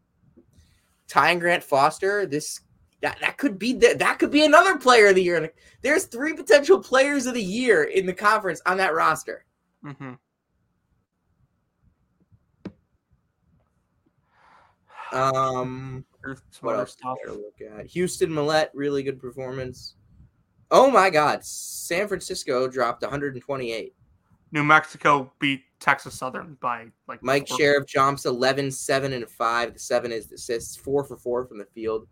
Ty 1.14 1.30
and 1.30 1.40
Grant 1.40 1.62
Foster, 1.62 2.26
this 2.26 2.60
that, 3.00 3.20
that 3.20 3.38
could 3.38 3.56
be 3.56 3.72
the, 3.72 3.94
that 4.00 4.18
could 4.18 4.32
be 4.32 4.44
another 4.44 4.76
player 4.78 5.06
of 5.06 5.14
the 5.14 5.22
year. 5.22 5.52
There's 5.80 6.06
three 6.06 6.34
potential 6.34 6.82
players 6.82 7.26
of 7.26 7.34
the 7.34 7.42
year 7.42 7.84
in 7.84 8.04
the 8.04 8.12
conference 8.12 8.60
on 8.66 8.78
that 8.78 8.94
roster. 8.94 9.44
Mm-hmm. 9.84 10.14
Um, 15.16 16.04
what 16.62 16.74
else 16.74 16.92
stuff. 16.94 17.18
look 17.28 17.60
at? 17.78 17.86
Houston 17.86 18.30
Mallette, 18.30 18.70
really 18.74 19.04
good 19.04 19.20
performance. 19.20 19.94
Oh 20.72 20.90
my 20.90 21.10
God, 21.10 21.44
San 21.44 22.08
Francisco 22.08 22.66
dropped 22.66 23.02
128. 23.02 23.94
New 24.50 24.64
Mexico 24.64 25.30
beat 25.38 25.62
Texas 25.84 26.14
Southern 26.14 26.56
by 26.62 26.86
like 27.08 27.22
Mike 27.22 27.46
four- 27.46 27.58
Sheriff 27.58 27.86
jumps 27.86 28.24
11, 28.24 28.70
7, 28.70 29.12
and 29.12 29.28
5. 29.28 29.74
The 29.74 29.78
7 29.78 30.12
is 30.12 30.28
the 30.28 30.36
assists, 30.36 30.76
4 30.76 31.04
for 31.04 31.18
4 31.18 31.44
from 31.44 31.58
the 31.58 31.66
field. 31.66 32.08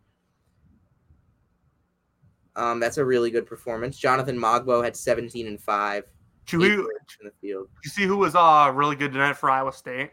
Um, 2.54 2.80
that's 2.80 2.98
a 2.98 3.04
really 3.04 3.30
good 3.30 3.46
performance. 3.46 3.96
Jonathan 3.96 4.36
Mogbo 4.38 4.84
had 4.84 4.94
17 4.94 5.46
and 5.46 5.58
5. 5.58 6.04
Did 6.44 6.60
you, 6.60 6.82
eight 6.82 7.10
from 7.10 7.26
the 7.28 7.32
field. 7.40 7.68
you 7.82 7.90
see 7.90 8.04
who 8.04 8.18
was 8.18 8.34
uh 8.34 8.70
really 8.74 8.96
good 8.96 9.12
tonight 9.12 9.38
for 9.38 9.48
Iowa 9.48 9.72
State? 9.72 10.10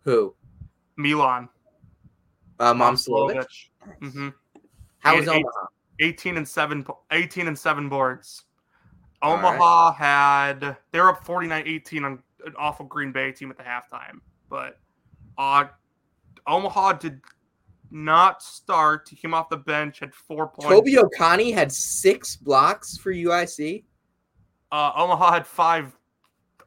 Who? 0.00 0.34
Milan. 0.96 1.48
Uh, 2.58 2.74
Momcilovic. 2.74 3.46
Mm-hmm. 4.02 4.30
How 4.98 5.16
was 5.16 5.28
Omaha? 5.28 5.66
18 6.00 6.38
and 6.38 6.48
7 6.48 6.84
18 7.12 7.46
and 7.46 7.58
7 7.58 7.88
boards. 7.88 8.46
All 9.22 9.36
right. 9.36 9.54
Omaha 9.54 9.92
had 9.92 10.76
they 10.90 10.98
were 10.98 11.10
up 11.10 11.24
49-18 11.24 12.04
on 12.04 12.22
an 12.44 12.54
awful 12.58 12.86
Green 12.86 13.12
Bay 13.12 13.32
team 13.32 13.50
at 13.50 13.56
the 13.56 13.62
halftime. 13.62 14.20
But 14.48 14.78
uh 15.38 15.66
Omaha 16.46 16.94
did 16.94 17.20
not 17.90 18.42
start. 18.42 19.08
He 19.10 19.16
came 19.16 19.34
off 19.34 19.48
the 19.48 19.56
bench, 19.56 19.98
had 20.00 20.14
four 20.14 20.48
points. 20.48 20.66
Toby 20.70 20.94
Okani 20.94 21.52
had 21.52 21.70
six 21.72 22.36
blocks 22.36 22.96
for 22.96 23.12
UIC. 23.12 23.84
uh, 24.72 24.92
Omaha 24.96 25.32
had 25.32 25.46
five 25.46 25.96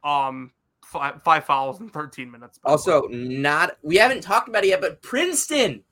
um 0.02 0.52
five, 0.84 1.22
five 1.22 1.44
fouls 1.44 1.80
in 1.80 1.88
13 1.88 2.30
minutes. 2.30 2.58
by 2.58 2.70
the 2.70 2.70
way. 2.70 2.72
Also, 2.72 3.08
not 3.08 3.76
we 3.82 3.96
haven't 3.96 4.20
talked 4.22 4.48
about 4.48 4.64
it 4.64 4.68
yet, 4.68 4.80
but 4.80 5.02
Princeton. 5.02 5.82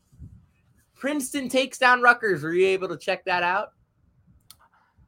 Princeton 0.95 1.49
takes 1.49 1.79
down 1.79 2.01
Rutgers. 2.01 2.45
Were 2.45 2.53
you 2.53 2.67
able 2.69 2.89
to 2.89 2.97
check 2.97 3.25
that 3.25 3.43
out? 3.43 3.71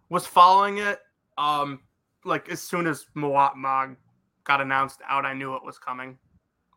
was 0.09 0.27
following 0.27 0.79
it. 0.79 1.01
Um, 1.39 1.81
like 2.25 2.49
as 2.49 2.61
soon 2.61 2.87
as 2.87 3.07
Mawot 3.17 3.57
Mag 3.57 3.97
got 4.45 4.61
announced 4.61 5.01
out, 5.09 5.25
I 5.25 5.35
knew 5.35 5.55
it 5.55 5.65
was 5.65 5.79
coming. 5.79 6.19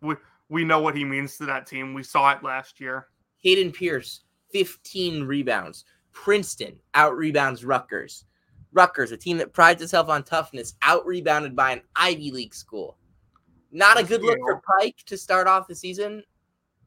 We 0.01 0.15
we 0.49 0.63
know 0.63 0.79
what 0.79 0.95
he 0.95 1.03
means 1.03 1.37
to 1.37 1.45
that 1.45 1.67
team. 1.67 1.93
We 1.93 2.03
saw 2.03 2.31
it 2.31 2.43
last 2.43 2.79
year. 2.79 3.07
Caden 3.43 3.73
Pierce, 3.73 4.21
15 4.51 5.23
rebounds. 5.23 5.85
Princeton 6.13 6.77
out 6.93 7.15
rebounds 7.15 7.65
Rutgers. 7.65 8.25
Rutgers, 8.71 9.11
a 9.11 9.17
team 9.17 9.37
that 9.37 9.53
prides 9.53 9.81
itself 9.81 10.09
on 10.09 10.23
toughness, 10.23 10.75
out 10.81 11.05
rebounded 11.05 11.55
by 11.55 11.71
an 11.71 11.81
Ivy 11.95 12.31
League 12.31 12.55
school. 12.55 12.97
Not 13.71 13.99
a 13.99 14.03
good 14.03 14.23
look 14.23 14.39
for 14.39 14.61
Pike 14.79 14.97
to 15.05 15.17
start 15.17 15.47
off 15.47 15.67
the 15.67 15.75
season. 15.75 16.23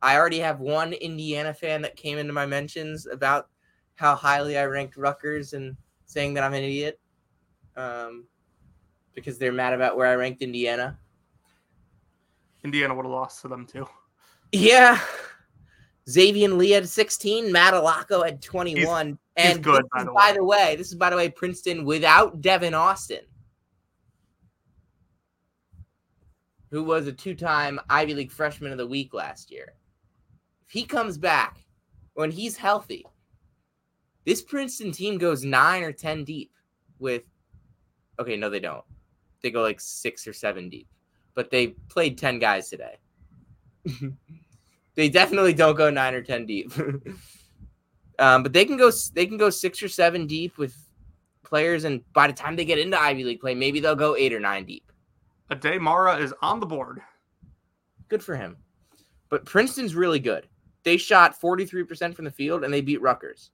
I 0.02 0.16
already 0.16 0.38
have 0.38 0.60
one 0.60 0.94
Indiana 0.94 1.52
fan 1.52 1.82
that 1.82 1.96
came 1.96 2.16
into 2.16 2.32
my 2.32 2.46
mentions 2.46 3.06
about 3.06 3.48
how 3.96 4.14
highly 4.14 4.56
I 4.56 4.64
ranked 4.64 4.96
Rutgers 4.96 5.52
and 5.52 5.76
saying 6.06 6.34
that 6.34 6.44
I'm 6.44 6.54
an 6.54 6.64
idiot 6.64 6.98
um, 7.76 8.26
because 9.14 9.38
they're 9.38 9.52
mad 9.52 9.72
about 9.72 9.96
where 9.96 10.06
I 10.06 10.14
ranked 10.14 10.42
Indiana. 10.42 10.98
Indiana 12.64 12.94
would 12.94 13.04
have 13.04 13.12
lost 13.12 13.42
to 13.42 13.48
them 13.48 13.66
too. 13.66 13.86
Yeah. 14.52 15.00
Xavier 16.08 16.48
Lee 16.48 16.70
had 16.70 16.88
16, 16.88 17.52
Matt 17.52 17.74
Allocco 17.74 18.24
had 18.24 18.42
21. 18.42 19.06
he's 19.08 19.16
and 19.36 19.62
good, 19.62 19.84
by 19.92 20.04
the 20.04 20.12
by 20.12 20.30
way. 20.30 20.36
the 20.36 20.44
way, 20.44 20.76
this 20.76 20.88
is 20.88 20.96
by 20.96 21.10
the 21.10 21.16
way 21.16 21.28
Princeton 21.28 21.84
without 21.84 22.40
Devin 22.40 22.74
Austin, 22.74 23.20
who 26.70 26.82
was 26.82 27.06
a 27.06 27.12
two-time 27.12 27.78
Ivy 27.88 28.14
League 28.14 28.32
freshman 28.32 28.72
of 28.72 28.78
the 28.78 28.86
week 28.86 29.14
last 29.14 29.50
year. 29.50 29.74
If 30.66 30.72
he 30.72 30.84
comes 30.84 31.16
back 31.16 31.64
when 32.14 32.30
he's 32.30 32.56
healthy, 32.56 33.06
this 34.24 34.42
Princeton 34.42 34.92
team 34.92 35.16
goes 35.16 35.44
9 35.44 35.82
or 35.82 35.92
10 35.92 36.24
deep 36.24 36.52
with 36.98 37.22
Okay, 38.20 38.36
no 38.36 38.50
they 38.50 38.60
don't. 38.60 38.84
They 39.42 39.50
go 39.50 39.62
like 39.62 39.80
6 39.80 40.26
or 40.26 40.32
7 40.32 40.68
deep. 40.68 40.88
But 41.34 41.50
they 41.50 41.68
played 41.88 42.18
10 42.18 42.38
guys 42.38 42.68
today. 42.68 42.98
they 44.94 45.08
definitely 45.08 45.54
don't 45.54 45.76
go 45.76 45.90
9 45.90 46.14
or 46.14 46.22
10 46.22 46.46
deep. 46.46 46.72
um, 48.18 48.42
but 48.42 48.52
they 48.52 48.64
can 48.64 48.76
go 48.76 48.90
they 49.14 49.26
can 49.26 49.36
go 49.36 49.50
6 49.50 49.82
or 49.82 49.88
7 49.88 50.26
deep 50.26 50.58
with 50.58 50.76
players 51.42 51.84
and 51.84 52.00
by 52.12 52.26
the 52.26 52.32
time 52.32 52.56
they 52.56 52.64
get 52.64 52.78
into 52.78 53.00
Ivy 53.00 53.24
League 53.24 53.40
play, 53.40 53.54
maybe 53.54 53.80
they'll 53.80 53.94
go 53.94 54.16
8 54.16 54.32
or 54.32 54.40
9 54.40 54.64
deep. 54.64 54.92
Aday 55.50 55.80
Mara 55.80 56.16
is 56.16 56.34
on 56.42 56.60
the 56.60 56.66
board. 56.66 57.00
Good 58.08 58.22
for 58.22 58.36
him. 58.36 58.56
But 59.28 59.44
Princeton's 59.44 59.94
really 59.94 60.18
good. 60.18 60.48
They 60.82 60.96
shot 60.96 61.40
43% 61.40 62.14
from 62.14 62.24
the 62.24 62.30
field 62.30 62.64
and 62.64 62.72
they 62.72 62.80
beat 62.80 63.00
Rutgers. 63.00 63.50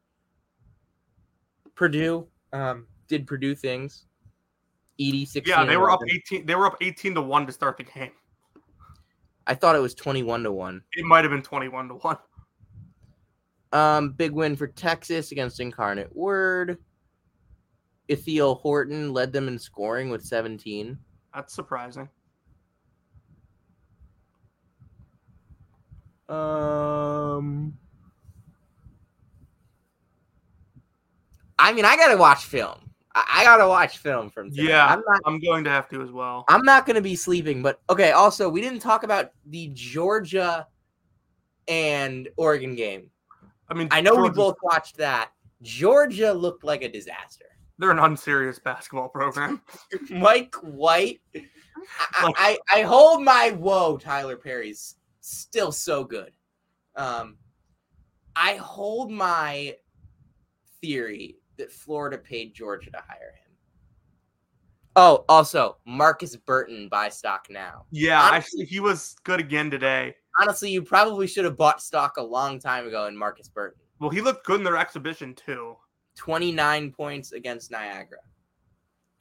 Purdue 1.74 2.26
um, 2.52 2.86
did 3.08 3.26
Purdue 3.26 3.54
things. 3.54 4.06
Edey 5.00 5.26
16. 5.26 5.42
Yeah, 5.46 5.64
they 5.64 5.76
were 5.76 5.90
up 5.90 6.00
18. 6.08 6.46
They 6.46 6.54
were 6.54 6.66
up 6.66 6.76
18 6.80 7.14
to 7.14 7.22
one 7.22 7.46
to 7.46 7.52
start 7.52 7.76
the 7.76 7.84
game. 7.84 8.12
I 9.46 9.54
thought 9.54 9.76
it 9.76 9.80
was 9.80 9.94
21 9.94 10.42
to 10.42 10.52
1. 10.52 10.82
It 10.94 11.04
might 11.04 11.24
have 11.24 11.30
been 11.30 11.42
21 11.42 11.88
to 11.88 11.94
one. 11.94 12.18
Um, 13.72 14.10
big 14.10 14.32
win 14.32 14.56
for 14.56 14.66
Texas 14.66 15.32
against 15.32 15.60
Incarnate 15.60 16.14
Word. 16.14 16.78
Ithiel 18.08 18.56
Horton 18.56 19.12
led 19.12 19.32
them 19.32 19.48
in 19.48 19.58
scoring 19.58 20.10
with 20.10 20.24
17. 20.24 20.98
That's 21.34 21.54
surprising. 21.54 22.08
Um, 26.28 27.76
I 31.58 31.72
mean, 31.72 31.84
I 31.84 31.96
gotta 31.96 32.16
watch 32.16 32.44
film. 32.44 32.85
I, 33.16 33.44
gotta 33.44 33.66
watch 33.66 33.98
film 33.98 34.28
from 34.30 34.50
today. 34.50 34.68
Yeah, 34.68 34.86
I'm 34.86 35.02
not. 35.06 35.20
I'm 35.24 35.40
going 35.40 35.64
to 35.64 35.70
have 35.70 35.88
to 35.88 36.02
as 36.02 36.10
well. 36.10 36.44
I'm 36.48 36.62
not 36.62 36.84
gonna 36.86 37.00
be 37.00 37.16
sleeping. 37.16 37.62
But 37.62 37.80
okay. 37.88 38.12
Also, 38.12 38.48
we 38.48 38.60
didn't 38.60 38.80
talk 38.80 39.04
about 39.04 39.30
the 39.46 39.70
Georgia 39.72 40.66
and 41.66 42.28
Oregon 42.36 42.74
game. 42.74 43.10
I 43.70 43.74
mean, 43.74 43.88
I 43.90 44.00
know 44.00 44.14
we 44.16 44.30
both 44.30 44.56
watched 44.62 44.98
that. 44.98 45.30
Georgia 45.62 46.32
looked 46.32 46.62
like 46.62 46.82
a 46.82 46.88
disaster. 46.88 47.46
They're 47.78 47.90
an 47.90 47.98
unserious 47.98 48.58
basketball 48.58 49.08
program. 49.08 49.62
Mike 50.10 50.54
White. 50.56 51.20
I, 51.34 52.24
Like- 52.24 52.34
I, 52.38 52.58
I 52.70 52.82
hold 52.82 53.22
my 53.22 53.50
whoa, 53.50 53.96
Tyler 53.96 54.36
Perry's 54.36 54.96
still 55.20 55.72
so 55.72 56.04
good. 56.04 56.32
Um, 56.96 57.36
I 58.34 58.56
hold 58.56 59.10
my 59.10 59.76
theory 60.80 61.36
that 61.58 61.72
Florida 61.72 62.18
paid 62.18 62.54
Georgia 62.54 62.90
to 62.90 62.98
hire 63.08 63.34
him. 63.42 63.52
Oh, 64.96 65.24
also 65.28 65.76
Marcus 65.86 66.36
Burton 66.36 66.88
buy 66.88 67.08
stock 67.10 67.48
now. 67.50 67.84
Yeah, 67.90 68.20
Honestly- 68.20 68.36
actually, 68.36 68.64
he 68.66 68.80
was 68.80 69.16
good 69.24 69.40
again 69.40 69.70
today. 69.70 70.14
Honestly, 70.40 70.70
you 70.70 70.82
probably 70.82 71.26
should 71.26 71.44
have 71.44 71.56
bought 71.56 71.82
stock 71.82 72.16
a 72.16 72.22
long 72.22 72.58
time 72.58 72.86
ago 72.86 73.06
in 73.06 73.16
Marcus 73.16 73.48
Burton. 73.48 73.80
Well, 73.98 74.10
he 74.10 74.20
looked 74.20 74.46
good 74.46 74.58
in 74.58 74.64
their 74.64 74.76
exhibition 74.76 75.34
too. 75.34 75.76
29 76.16 76.92
points 76.92 77.32
against 77.32 77.70
Niagara. 77.70 78.18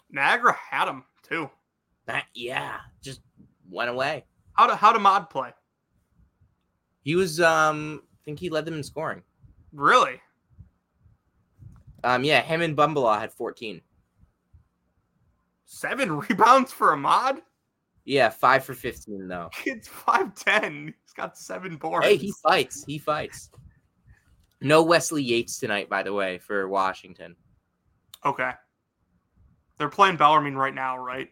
Niagara 0.09 0.53
had 0.69 0.87
him 0.87 1.03
too. 1.23 1.49
That, 2.05 2.25
yeah, 2.33 2.77
just 3.01 3.21
went 3.69 3.89
away. 3.89 4.25
How 4.53 4.67
to 4.67 4.75
how 4.75 4.91
to 4.93 4.99
mod 4.99 5.29
play? 5.29 5.51
He 7.01 7.15
was 7.15 7.41
um 7.41 8.01
I 8.13 8.19
think 8.23 8.39
he 8.39 8.49
led 8.49 8.65
them 8.65 8.75
in 8.75 8.83
scoring. 8.83 9.21
Really? 9.73 10.21
Um, 12.05 12.23
yeah, 12.23 12.41
him 12.41 12.61
and 12.61 12.77
Bumbleaw 12.77 13.19
had 13.19 13.33
14. 13.33 13.81
Seven 15.65 16.17
rebounds 16.29 16.71
for 16.71 16.93
a 16.93 16.97
mod? 16.97 17.41
Yeah, 18.05 18.29
five 18.29 18.63
for 18.63 18.75
15 18.75 19.27
though. 19.27 19.49
Five 19.83 20.35
ten. 20.35 20.93
He's 21.03 21.13
got 21.13 21.35
seven 21.37 21.75
boards. 21.77 22.05
Hey, 22.05 22.17
he 22.17 22.31
fights. 22.43 22.83
He 22.85 22.99
fights. 22.99 23.49
No 24.61 24.83
Wesley 24.83 25.23
Yates 25.23 25.57
tonight, 25.59 25.89
by 25.89 26.03
the 26.03 26.13
way, 26.13 26.37
for 26.37 26.67
Washington. 26.69 27.35
okay. 28.23 28.51
They're 29.77 29.89
playing 29.89 30.15
Bellarmine 30.17 30.55
right 30.55 30.73
now, 30.73 30.97
right? 30.97 31.29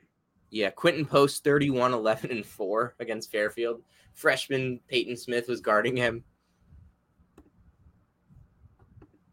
Yeah, 0.49 0.69
Quinten 0.71 1.07
Post 1.07 1.43
31, 1.45 1.93
11, 1.93 2.29
and 2.31 2.45
4 2.45 2.95
against 2.99 3.31
Fairfield. 3.31 3.81
Freshman 4.13 4.79
Peyton 4.89 5.15
Smith 5.15 5.47
was 5.47 5.61
guarding 5.61 5.95
him. 5.95 6.23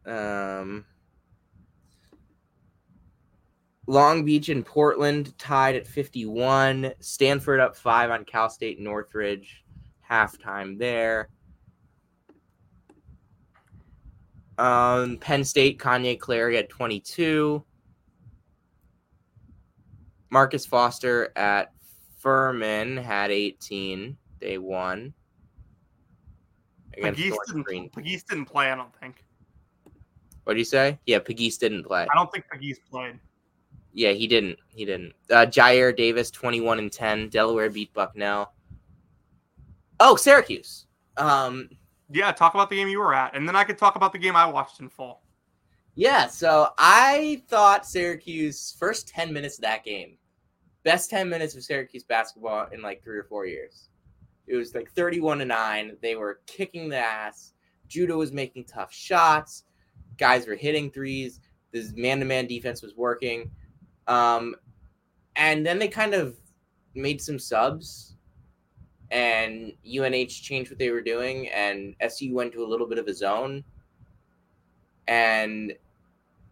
Um, 0.06 0.84
Long 3.90 4.24
Beach 4.24 4.48
and 4.50 4.64
Portland 4.64 5.36
tied 5.36 5.74
at 5.74 5.84
51. 5.84 6.92
Stanford 7.00 7.58
up 7.58 7.74
five 7.74 8.08
on 8.10 8.24
Cal 8.24 8.48
State 8.48 8.78
Northridge. 8.78 9.64
Halftime 10.08 10.78
there. 10.78 11.28
Um, 14.58 15.18
Penn 15.18 15.42
State, 15.42 15.80
Kanye 15.80 16.20
Clary 16.20 16.56
at 16.56 16.68
22. 16.68 17.64
Marcus 20.30 20.64
Foster 20.64 21.32
at 21.34 21.72
Furman 22.18 22.96
had 22.96 23.32
18. 23.32 24.16
They 24.40 24.58
won. 24.58 25.12
against 26.96 27.18
Pegues 27.18 27.36
didn't, 27.48 27.92
Pegues 27.92 28.22
didn't 28.22 28.44
play. 28.44 28.70
I 28.70 28.76
don't 28.76 28.94
think. 29.00 29.24
What 30.44 30.52
do 30.52 30.60
you 30.60 30.64
say? 30.64 31.00
Yeah, 31.06 31.18
Pegues 31.18 31.58
didn't 31.58 31.82
play. 31.82 32.06
I 32.08 32.14
don't 32.14 32.30
think 32.30 32.44
Pegues 32.52 32.78
played. 32.88 33.18
Yeah, 33.92 34.12
he 34.12 34.26
didn't. 34.26 34.58
He 34.68 34.84
didn't. 34.84 35.14
Uh, 35.30 35.46
Jyare 35.46 35.96
Davis, 35.96 36.30
twenty-one 36.30 36.78
and 36.78 36.92
ten. 36.92 37.28
Delaware 37.28 37.70
beat 37.70 37.92
Bucknell. 37.92 38.52
Oh, 39.98 40.16
Syracuse. 40.16 40.86
Um, 41.16 41.68
Yeah, 42.10 42.32
talk 42.32 42.54
about 42.54 42.70
the 42.70 42.76
game 42.76 42.88
you 42.88 42.98
were 43.00 43.14
at, 43.14 43.36
and 43.36 43.46
then 43.46 43.54
I 43.56 43.64
could 43.64 43.78
talk 43.78 43.96
about 43.96 44.12
the 44.12 44.18
game 44.18 44.34
I 44.36 44.46
watched 44.46 44.80
in 44.80 44.88
full. 44.88 45.20
Yeah, 45.94 46.28
so 46.28 46.68
I 46.78 47.42
thought 47.48 47.84
Syracuse 47.86 48.74
first 48.78 49.08
10 49.08 49.32
minutes 49.32 49.58
of 49.58 49.62
that 49.62 49.84
game, 49.84 50.16
best 50.84 51.10
10 51.10 51.28
minutes 51.28 51.54
of 51.56 51.62
Syracuse 51.64 52.04
basketball 52.04 52.68
in 52.72 52.80
like 52.80 53.02
3 53.02 53.18
or 53.18 53.24
4 53.24 53.46
years. 53.46 53.88
It 54.46 54.56
was 54.56 54.74
like 54.74 54.90
31 54.92 55.38
to 55.38 55.44
9. 55.44 55.96
They 56.00 56.16
were 56.16 56.40
kicking 56.46 56.88
the 56.88 56.98
ass. 56.98 57.52
Judah 57.88 58.16
was 58.16 58.32
making 58.32 58.64
tough 58.64 58.92
shots. 58.92 59.64
Guys 60.16 60.46
were 60.46 60.54
hitting 60.54 60.90
threes. 60.90 61.40
This 61.72 61.92
man-to-man 61.94 62.46
defense 62.46 62.82
was 62.82 62.94
working. 62.96 63.50
Um 64.10 64.56
and 65.36 65.64
then 65.64 65.78
they 65.78 65.88
kind 65.88 66.12
of 66.12 66.36
made 66.94 67.22
some 67.22 67.38
subs 67.38 68.16
and 69.10 69.72
UNH 69.84 70.28
changed 70.28 70.70
what 70.70 70.78
they 70.78 70.90
were 70.90 71.00
doing 71.00 71.48
and 71.48 71.94
SU 72.00 72.34
went 72.34 72.52
to 72.52 72.64
a 72.64 72.66
little 72.66 72.86
bit 72.86 72.98
of 72.98 73.06
a 73.08 73.14
zone 73.14 73.64
and 75.08 75.72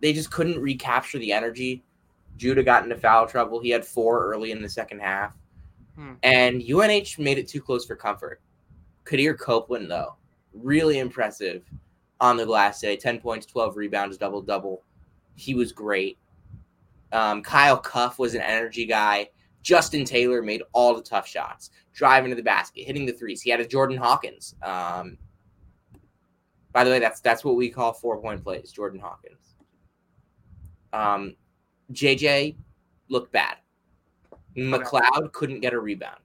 they 0.01 0.13
just 0.13 0.31
couldn't 0.31 0.59
recapture 0.59 1.19
the 1.19 1.33
energy. 1.33 1.85
Judah 2.37 2.63
got 2.63 2.85
into 2.85 2.97
foul 2.97 3.27
trouble. 3.27 3.61
He 3.61 3.71
had 3.71 3.85
four 3.85 4.27
early 4.27 4.53
in 4.53 4.63
the 4.63 4.69
second 4.69 5.01
half. 5.01 5.33
Hmm. 5.97 6.15
And 6.23 6.63
UNH 6.63 7.19
made 7.19 7.39
it 7.39 7.49
too 7.49 7.61
close 7.61 7.85
for 7.85 7.97
comfort. 7.97 8.41
Quadir 9.05 9.39
Copeland, 9.39 9.91
though, 9.91 10.15
really 10.53 10.99
impressive 10.99 11.63
on 12.21 12.37
the 12.37 12.47
glass 12.47 12.81
day 12.81 12.97
10 12.97 13.21
points, 13.21 13.47
12 13.47 13.77
rebounds, 13.77 14.17
double 14.17 14.43
double. 14.43 14.83
He 15.35 15.55
was 15.55 15.73
great. 15.73 16.19
Um, 17.13 17.43
Kyle 17.43 17.79
Cuffe 17.79 18.19
was 18.19 18.35
an 18.35 18.43
energy 18.43 18.87
guy. 18.87 19.29
Justin 19.63 20.05
Taylor 20.05 20.43
made 20.43 20.63
all 20.73 20.95
the 20.95 21.03
tough 21.03 21.27
shots, 21.27 21.71
driving 21.93 22.31
to 22.31 22.37
the 22.37 22.43
basket, 22.43 22.85
hitting 22.85 23.07
the 23.07 23.13
threes. 23.13 23.43
He 23.43 23.51
had 23.51 23.61
a 23.61 23.67
Jordan 23.67 23.97
Hawkins. 23.97 24.55
Um, 24.63 25.19
by 26.73 26.85
the 26.85 26.91
way, 26.91 26.99
that's 26.99 27.21
that's 27.21 27.45
what 27.45 27.57
we 27.57 27.69
call 27.69 27.93
four 27.93 28.21
point 28.21 28.43
plays. 28.43 28.71
Jordan 28.71 29.01
Hawkins. 29.01 29.55
Um, 30.93 31.35
JJ 31.93 32.57
looked 33.09 33.33
bad. 33.33 33.57
McLeod 34.57 35.33
couldn't 35.33 35.61
get 35.61 35.73
a 35.73 35.79
rebound. 35.79 36.21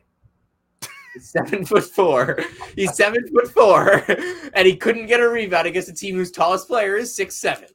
He's 1.14 1.30
seven 1.30 1.66
foot 1.66 1.84
four. 1.84 2.40
He's 2.76 2.96
seven 2.96 3.28
foot 3.28 3.48
four, 3.52 4.04
and 4.54 4.66
he 4.66 4.76
couldn't 4.76 5.06
get 5.06 5.20
a 5.20 5.30
rebound 5.30 5.68
against 5.68 5.90
a 5.90 5.94
team 5.94 6.16
whose 6.16 6.32
tallest 6.32 6.68
player 6.68 6.96
is 6.96 7.14
six 7.14 7.36
seven. 7.36 7.70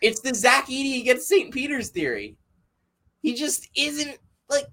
It's 0.00 0.20
the 0.20 0.34
Zach 0.34 0.66
Edey 0.66 1.00
against 1.00 1.28
St. 1.28 1.52
Peter's 1.52 1.90
theory. 1.90 2.36
He 3.22 3.34
just 3.34 3.68
isn't 3.76 4.18
like. 4.48 4.66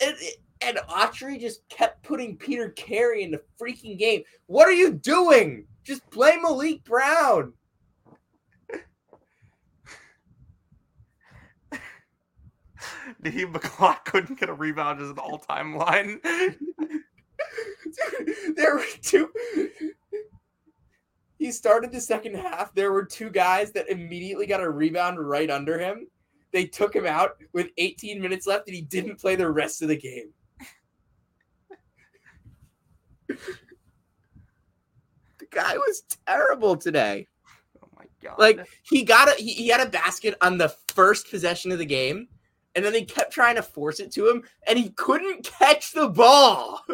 And, 0.00 0.14
and 0.60 0.78
Autry 0.88 1.40
just 1.40 1.68
kept 1.68 2.04
putting 2.04 2.36
Peter 2.36 2.68
Carey 2.70 3.24
in 3.24 3.32
the 3.32 3.42
freaking 3.60 3.98
game. 3.98 4.22
What 4.46 4.68
are 4.68 4.72
you 4.72 4.92
doing? 4.92 5.66
Just 5.84 6.08
play 6.10 6.36
Maliq 6.36 6.84
Brown. 6.84 7.52
Naheem 13.22 13.52
McLeod 13.52 14.04
couldn't 14.04 14.38
get 14.38 14.48
a 14.48 14.54
rebound 14.54 15.00
as 15.00 15.10
an 15.10 15.18
all-time 15.18 15.76
line. 15.76 16.20
Dude, 16.24 16.56
there 18.56 18.76
were 18.76 18.84
two. 19.02 19.28
He 21.38 21.52
started 21.52 21.92
the 21.92 22.00
second 22.00 22.34
half. 22.34 22.74
There 22.74 22.92
were 22.92 23.04
two 23.04 23.30
guys 23.30 23.70
that 23.72 23.88
immediately 23.88 24.46
got 24.46 24.60
a 24.60 24.68
rebound 24.68 25.20
right 25.20 25.48
under 25.48 25.78
him. 25.78 26.08
They 26.52 26.64
took 26.64 26.94
him 26.94 27.06
out 27.06 27.36
with 27.52 27.68
18 27.78 28.20
minutes 28.20 28.46
left, 28.46 28.66
and 28.66 28.74
he 28.74 28.82
didn't 28.82 29.20
play 29.20 29.36
the 29.36 29.50
rest 29.50 29.82
of 29.82 29.88
the 29.88 29.96
game. 29.96 30.32
the 33.28 33.36
guy 35.50 35.76
was 35.76 36.02
terrible 36.26 36.76
today. 36.76 37.28
oh 37.84 37.88
my 37.96 38.06
god! 38.22 38.38
Like 38.38 38.66
he 38.82 39.04
got 39.04 39.28
a 39.28 39.40
he, 39.40 39.52
he 39.52 39.68
had 39.68 39.86
a 39.86 39.90
basket 39.90 40.34
on 40.40 40.58
the 40.58 40.74
first 40.88 41.30
possession 41.30 41.70
of 41.70 41.78
the 41.78 41.86
game, 41.86 42.28
and 42.74 42.84
then 42.84 42.92
they 42.92 43.04
kept 43.04 43.32
trying 43.32 43.56
to 43.56 43.62
force 43.62 44.00
it 44.00 44.10
to 44.12 44.28
him, 44.28 44.42
and 44.66 44.78
he 44.78 44.90
couldn't 44.90 45.44
catch 45.44 45.92
the 45.92 46.08
ball. 46.08 46.80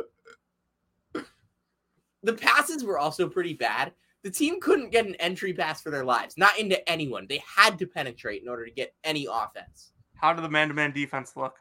the 2.22 2.33
passes 2.33 2.85
were 2.85 2.98
also 2.98 3.28
pretty 3.28 3.54
bad. 3.54 3.92
The 4.25 4.31
team 4.31 4.59
couldn't 4.59 4.91
get 4.91 5.07
an 5.07 5.15
entry 5.17 5.53
pass 5.53 5.83
for 5.83 5.91
their 5.91 6.05
lives, 6.05 6.39
not 6.39 6.59
into 6.59 6.89
anyone. 6.91 7.27
They 7.29 7.43
had 7.47 7.79
to 7.79 7.87
penetrate 7.87 8.43
in 8.43 8.49
order 8.49 8.65
to 8.65 8.71
get 8.71 8.95
any 9.05 9.29
offense. 9.31 9.93
how 10.15 10.33
did 10.33 10.43
the 10.43 10.49
man-to-man 10.49 10.93
defense 10.93 11.37
look? 11.37 11.57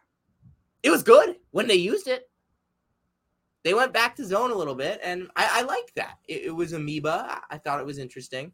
It 0.82 0.89
was 0.89 1.04
good 1.04 1.36
when 1.52 1.67
they 1.67 1.76
used 1.76 2.08
it. 2.08 2.30
They 3.63 3.73
went 3.73 3.93
back 3.93 4.15
to 4.15 4.26
zone 4.26 4.52
a 4.52 4.56
little 4.56 4.76
bit, 4.76 5.02
and 5.04 5.30
I, 5.36 5.60
I 5.60 5.62
liked 5.63 5.95
that. 5.95 6.17
It, 6.28 6.43
it 6.45 6.52
was 6.52 6.71
amoeba. 6.71 7.41
I 7.49 7.58
thought 7.58 7.82
it 7.82 7.86
was 7.86 7.97
interesting. 7.97 8.54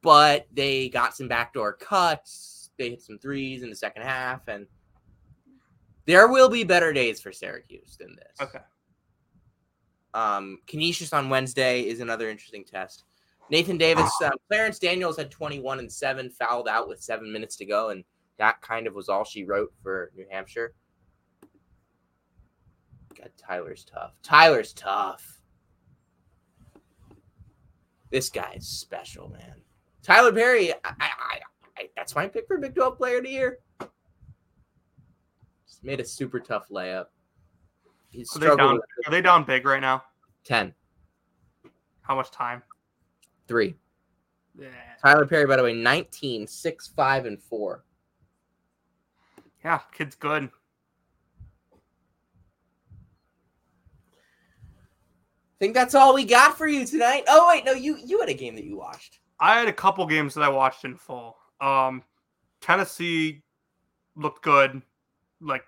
But 0.00 0.46
they 0.52 0.88
got 0.88 1.14
some 1.14 1.28
backdoor 1.28 1.74
cuts. 1.74 2.70
They 2.78 2.90
hit 2.90 3.02
some 3.02 3.18
threes 3.18 3.62
in 3.62 3.70
the 3.70 3.76
second 3.76 4.02
half, 4.02 4.48
and 4.48 4.66
there 6.06 6.28
will 6.28 6.48
be 6.48 6.64
better 6.64 6.92
days 6.94 7.20
for 7.20 7.32
Syracuse 7.32 7.96
than 7.98 8.16
this. 8.16 8.40
Okay. 8.40 8.64
Um, 10.16 10.60
Canisius 10.66 11.12
on 11.12 11.28
Wednesday 11.28 11.82
is 11.82 12.00
another 12.00 12.30
interesting 12.30 12.64
test. 12.64 13.04
Nathan 13.50 13.76
Davis, 13.76 14.10
uh, 14.24 14.30
Clarence 14.48 14.78
Daniels 14.78 15.18
had 15.18 15.30
21 15.30 15.78
and 15.78 15.92
7, 15.92 16.30
fouled 16.30 16.68
out 16.68 16.88
with 16.88 17.02
seven 17.02 17.30
minutes 17.30 17.54
to 17.56 17.66
go, 17.66 17.90
and 17.90 18.02
that 18.38 18.62
kind 18.62 18.86
of 18.86 18.94
was 18.94 19.10
all 19.10 19.24
she 19.24 19.44
wrote 19.44 19.74
for 19.82 20.10
New 20.16 20.24
Hampshire. 20.30 20.72
God, 23.14 23.30
Tylor's 23.36 23.84
tough. 23.84 24.14
Tylor's 24.22 24.72
tough. 24.72 25.38
This 28.10 28.30
guy 28.30 28.54
is 28.56 28.66
special, 28.66 29.28
man. 29.28 29.60
Tylor 30.02 30.32
Perry, 30.32 30.72
I, 30.72 30.76
I, 30.98 31.40
I, 31.76 31.88
that's 31.94 32.14
my 32.14 32.26
pick 32.26 32.46
for 32.46 32.56
Big 32.56 32.74
12 32.74 32.96
Player 32.96 33.18
of 33.18 33.24
the 33.24 33.30
Year. 33.30 33.58
Just 35.68 35.84
made 35.84 36.00
a 36.00 36.06
super 36.06 36.40
tough 36.40 36.70
layup. 36.70 37.06
He's 38.10 38.34
Are 38.36 38.38
they 38.38 38.56
down? 38.56 38.78
Are 39.06 39.10
they 39.10 39.20
down 39.20 39.44
big 39.44 39.64
right 39.66 39.80
now? 39.80 40.02
10, 40.44 40.72
How 42.02 42.14
much 42.14 42.30
time? 42.30 42.62
3. 43.48 43.74
Yeah. 44.58 44.68
Tylor 45.02 45.26
Perry, 45.26 45.46
by 45.46 45.56
the 45.56 45.62
way, 45.62 45.74
19, 45.74 46.46
6, 46.46 46.88
5, 46.88 47.26
and 47.26 47.42
4. 47.42 47.84
Yeah, 49.64 49.80
kid's 49.92 50.14
good. 50.14 50.50
think 55.58 55.74
that's 55.74 55.94
all 55.94 56.14
we 56.14 56.24
got 56.24 56.56
for 56.56 56.66
you 56.66 56.84
tonight. 56.84 57.24
Oh 57.28 57.48
wait, 57.48 57.64
no, 57.64 57.72
you 57.72 57.98
you 58.04 58.20
had 58.20 58.28
a 58.28 58.34
game 58.34 58.54
that 58.56 58.64
you 58.64 58.76
watched. 58.76 59.20
I 59.40 59.58
had 59.58 59.68
a 59.68 59.72
couple 59.72 60.06
games 60.06 60.34
that 60.34 60.42
I 60.42 60.48
watched 60.48 60.84
in 60.84 60.96
full. 60.96 61.36
Um, 61.60 62.02
Tennessee 62.60 63.42
looked 64.14 64.42
good, 64.42 64.82
like 65.40 65.64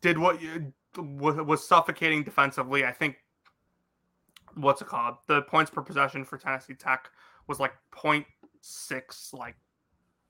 did 0.00 0.18
what 0.18 0.40
you, 0.40 0.72
was, 0.96 1.36
was 1.36 1.66
suffocating 1.66 2.22
defensively. 2.22 2.84
I 2.84 2.92
think 2.92 3.16
what's 4.54 4.82
it 4.82 4.88
called? 4.88 5.16
The 5.26 5.42
points 5.42 5.70
per 5.70 5.82
possession 5.82 6.24
for 6.24 6.38
Tennessee 6.38 6.74
Tech 6.74 7.10
was 7.46 7.60
like 7.60 7.72
0.6, 7.92 9.34
like 9.34 9.56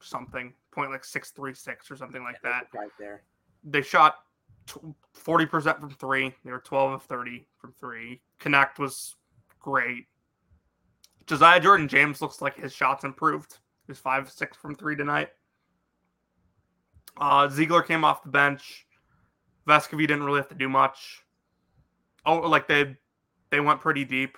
something, 0.00 0.52
point 0.70 0.90
like 0.90 1.04
six 1.04 1.30
three 1.30 1.54
six 1.54 1.90
or 1.90 1.96
something 1.96 2.22
like 2.22 2.40
that. 2.42 2.66
Right 2.74 2.90
there. 2.98 3.22
They 3.64 3.82
shot 3.82 4.16
forty 5.12 5.46
percent 5.46 5.80
from 5.80 5.90
three. 5.90 6.34
They 6.44 6.50
were 6.50 6.60
twelve 6.60 6.92
of 6.92 7.02
thirty 7.02 7.46
from 7.58 7.72
three. 7.72 8.20
Knecht 8.40 8.78
was 8.78 9.16
great. 9.60 10.06
Josiah 11.26 11.60
Jordan 11.60 11.88
James 11.88 12.20
looks 12.20 12.42
like 12.42 12.58
his 12.58 12.72
shots 12.72 13.04
improved. 13.04 13.58
He 13.86 13.92
was 13.92 13.98
five 13.98 14.30
six 14.30 14.56
from 14.56 14.74
three 14.74 14.96
tonight. 14.96 15.30
Uh, 17.16 17.48
Zeigler 17.48 17.86
came 17.86 18.04
off 18.04 18.22
the 18.22 18.28
bench. 18.28 18.86
Vescovi 19.66 20.06
didn't 20.06 20.24
really 20.24 20.38
have 20.38 20.48
to 20.48 20.54
do 20.54 20.68
much. 20.68 21.22
Oh, 22.26 22.38
like 22.38 22.68
they 22.68 22.96
they 23.50 23.60
went 23.60 23.80
pretty 23.80 24.04
deep. 24.04 24.36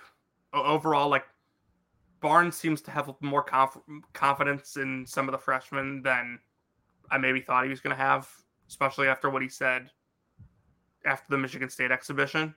Overall, 0.53 1.09
like 1.09 1.25
Barnes 2.21 2.55
seems 2.55 2.81
to 2.81 2.91
have 2.91 3.11
more 3.21 3.43
conf- 3.43 3.77
confidence 4.13 4.77
in 4.77 5.05
some 5.05 5.27
of 5.27 5.31
the 5.31 5.37
freshmen 5.37 6.01
than 6.01 6.39
I 7.11 7.17
maybe 7.17 7.41
thought 7.41 7.63
he 7.63 7.69
was 7.69 7.79
going 7.79 7.95
to 7.95 8.01
have, 8.01 8.29
especially 8.67 9.07
after 9.07 9.29
what 9.29 9.41
he 9.41 9.49
said 9.49 9.89
after 11.05 11.25
the 11.29 11.37
Michigan 11.37 11.69
State 11.69 11.91
exhibition. 11.91 12.53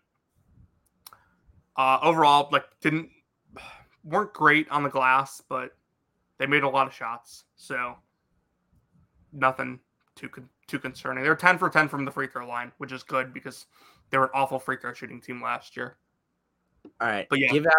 Uh, 1.76 1.98
overall, 2.02 2.48
like 2.52 2.64
didn't 2.80 3.10
weren't 4.04 4.32
great 4.32 4.68
on 4.70 4.82
the 4.82 4.88
glass, 4.88 5.42
but 5.48 5.76
they 6.38 6.46
made 6.46 6.62
a 6.62 6.68
lot 6.68 6.86
of 6.86 6.94
shots, 6.94 7.44
so 7.56 7.94
nothing 9.32 9.78
too 10.16 10.28
con- 10.28 10.48
too 10.70 10.78
concerning. 10.78 11.24
They're 11.24 11.34
ten 11.34 11.58
for 11.58 11.68
ten 11.68 11.88
from 11.88 12.04
the 12.04 12.10
free 12.10 12.26
throw 12.28 12.46
line, 12.46 12.72
which 12.78 12.92
is 12.92 13.02
good 13.02 13.34
because 13.34 13.66
they 14.10 14.18
were 14.18 14.24
an 14.24 14.30
awful 14.34 14.58
free 14.58 14.76
throw 14.80 14.92
shooting 14.92 15.20
team 15.20 15.42
last 15.42 15.76
year. 15.76 15.96
All 17.00 17.08
right. 17.08 17.26
But 17.28 17.40
yeah, 17.40 17.48
give 17.48 17.66
out 17.66 17.72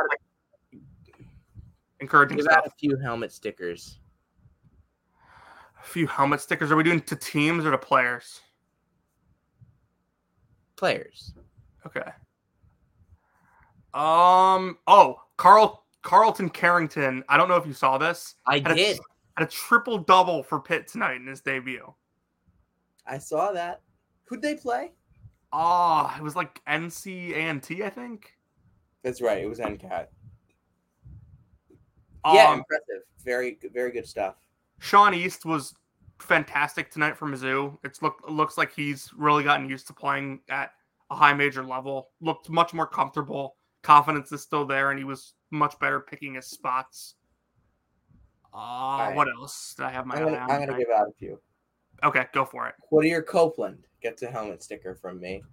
encouraging 1.99 2.37
give 2.37 2.45
stuff. 2.45 2.57
out 2.57 2.67
a 2.67 2.71
few 2.71 2.97
helmet 2.97 3.31
stickers. 3.31 3.99
A 5.79 5.83
few 5.83 6.05
helmet 6.05 6.41
stickers. 6.41 6.71
Are 6.71 6.75
we 6.75 6.83
doing 6.83 7.01
to 7.01 7.15
teams 7.15 7.65
or 7.65 7.71
to 7.71 7.77
players? 7.77 8.41
Players. 10.75 11.33
Okay. 11.85 12.01
Um. 13.93 14.77
Oh, 14.87 15.21
Carl 15.37 15.85
Carlton 16.01 16.49
Carrington. 16.49 17.23
I 17.29 17.37
don't 17.37 17.47
know 17.49 17.57
if 17.57 17.65
you 17.65 17.73
saw 17.73 17.97
this. 17.97 18.35
I 18.45 18.59
Had 18.59 18.71
a- 18.71 18.75
did. 18.75 18.99
Had 19.37 19.47
a 19.47 19.51
triple 19.51 19.97
double 19.97 20.43
for 20.43 20.59
Pitt 20.59 20.87
tonight 20.89 21.15
in 21.15 21.25
his 21.25 21.39
debut. 21.39 21.93
I 23.11 23.17
saw 23.17 23.51
that. 23.51 23.81
Who'd 24.23 24.41
they 24.41 24.55
play? 24.55 24.93
Oh, 25.51 26.11
it 26.17 26.23
was 26.23 26.33
like 26.33 26.63
NC 26.65 27.35
I 27.83 27.89
think. 27.89 28.37
That's 29.03 29.21
right. 29.21 29.43
It 29.43 29.47
was 29.47 29.59
NCAT. 29.59 30.07
Yeah, 32.25 32.51
Um, 32.51 32.59
impressive. 32.59 33.03
Very, 33.25 33.59
very 33.73 33.91
good 33.91 34.07
stuff. 34.07 34.35
Sean 34.79 35.13
East 35.13 35.45
was 35.45 35.73
fantastic 36.19 36.89
tonight 36.89 37.17
for 37.17 37.27
Mizzou. 37.27 37.77
It's 37.83 38.01
look 38.01 38.21
looks 38.29 38.57
like 38.57 38.73
he's 38.73 39.11
really 39.13 39.43
gotten 39.43 39.67
used 39.67 39.87
to 39.87 39.93
playing 39.93 40.39
at 40.49 40.71
a 41.09 41.15
high 41.15 41.33
major 41.33 41.65
level. 41.65 42.11
Looked 42.21 42.49
much 42.49 42.73
more 42.73 42.87
comfortable. 42.87 43.57
Confidence 43.81 44.31
is 44.31 44.41
still 44.41 44.65
there, 44.65 44.91
and 44.91 44.97
he 44.97 45.03
was 45.03 45.33
much 45.49 45.77
better 45.79 45.99
picking 45.99 46.35
his 46.35 46.45
spots. 46.45 47.15
Uh, 48.53 48.57
right. 48.57 49.13
What 49.15 49.27
else 49.27 49.73
did 49.75 49.85
I 49.85 49.89
have 49.89 50.05
my 50.05 50.15
I'm 50.15 50.25
gonna, 50.25 50.37
on? 50.37 50.51
I'm 50.51 50.59
gonna 50.65 50.77
give 50.77 50.89
out 50.95 51.09
a 51.09 51.13
few. 51.17 51.39
Okay, 52.03 52.25
go 52.33 52.45
for 52.45 52.67
it. 52.67 52.75
Quadir 52.91 53.25
Copeland 53.25 53.85
gets 54.01 54.23
a 54.23 54.27
helmet 54.27 54.63
sticker 54.63 54.95
from 54.95 55.19
me. 55.19 55.43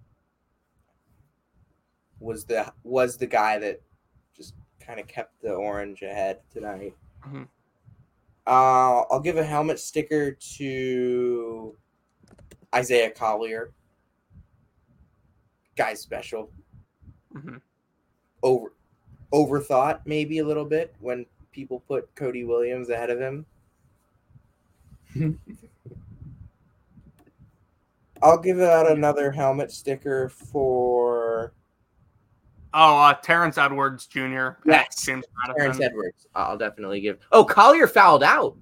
Was 2.19 2.45
the 2.45 2.71
was 2.83 3.17
the 3.17 3.27
guy 3.27 3.59
that 3.59 3.81
just 4.35 4.55
kind 4.79 4.99
of 4.99 5.07
kept 5.07 5.41
the 5.41 5.53
orange 5.53 6.01
ahead 6.01 6.39
tonight. 6.51 6.95
Mhm. 7.25 7.47
Uh, 8.47 9.01
I'll 9.11 9.19
give 9.19 9.37
a 9.37 9.43
helmet 9.43 9.79
sticker 9.79 10.31
to 10.31 11.75
Isaiah 12.73 13.11
Collier. 13.11 13.71
Guy's 15.75 16.01
special. 16.01 16.51
hmm 17.31 17.57
Over 18.41 18.73
overthought 19.31 20.01
maybe 20.05 20.39
a 20.39 20.45
little 20.45 20.65
bit 20.65 20.95
when 20.99 21.25
people 21.51 21.79
put 21.81 22.13
Cody 22.15 22.43
Williams 22.43 22.89
ahead 22.89 23.11
of 23.11 23.19
him. 23.19 23.45
I'll 28.21 28.37
give 28.37 28.59
out 28.59 28.91
another 28.91 29.31
helmet 29.31 29.71
sticker 29.71 30.29
for 30.29 31.53
Oh, 32.73 32.97
uh, 32.97 33.13
Terrence 33.15 33.57
Edwards 33.57 34.05
Jr. 34.05 34.49
Yes. 34.65 35.03
James 35.03 35.25
Terrence 35.45 35.79
Madison. 35.79 35.83
Edwards. 35.83 36.27
I'll 36.35 36.57
definitely 36.57 37.01
give. 37.01 37.17
Oh, 37.31 37.43
Collier 37.43 37.87
fouled 37.87 38.23
out. 38.23 38.55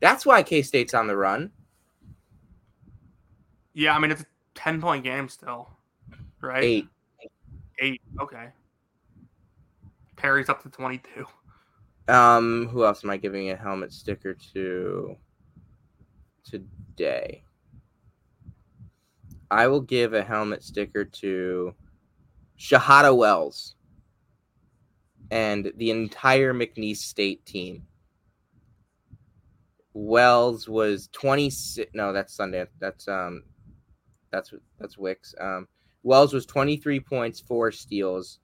That's 0.00 0.26
why 0.26 0.42
K 0.42 0.62
State's 0.62 0.92
on 0.92 1.06
the 1.06 1.16
run. 1.16 1.50
Yeah, 3.74 3.94
I 3.96 3.98
mean 3.98 4.10
it's 4.10 4.22
a 4.22 4.26
ten 4.54 4.80
point 4.80 5.04
game 5.04 5.28
still, 5.28 5.70
right? 6.40 6.62
Eight. 6.62 6.88
Eight. 7.80 8.02
Okay. 8.20 8.48
Perry's 10.16 10.48
up 10.48 10.62
to 10.62 10.68
twenty 10.68 11.00
two. 11.14 11.24
Um, 12.12 12.68
who 12.68 12.84
else 12.84 13.02
am 13.02 13.10
I 13.10 13.16
giving 13.16 13.50
a 13.50 13.56
helmet 13.56 13.92
sticker 13.92 14.34
to 14.52 15.16
today? 16.44 17.42
I 19.50 19.66
will 19.66 19.80
give 19.80 20.14
a 20.14 20.22
helmet 20.22 20.62
sticker 20.62 21.04
to 21.04 21.74
Shahada 22.58 23.16
Wells 23.16 23.74
and 25.30 25.72
the 25.76 25.90
entire 25.90 26.52
McNeese 26.52 26.98
State 26.98 27.44
team. 27.44 27.82
Wells 29.92 30.68
was 30.68 31.08
26 31.12 31.90
no, 31.94 32.12
that's 32.12 32.34
Sunday. 32.34 32.66
That's 32.80 33.06
um 33.06 33.44
that's 34.30 34.52
that's 34.78 34.98
Wicks. 34.98 35.34
Um 35.40 35.68
Wells 36.02 36.32
was 36.32 36.46
23 36.46 37.00
points, 37.00 37.40
4 37.40 37.72
steals. 37.72 38.40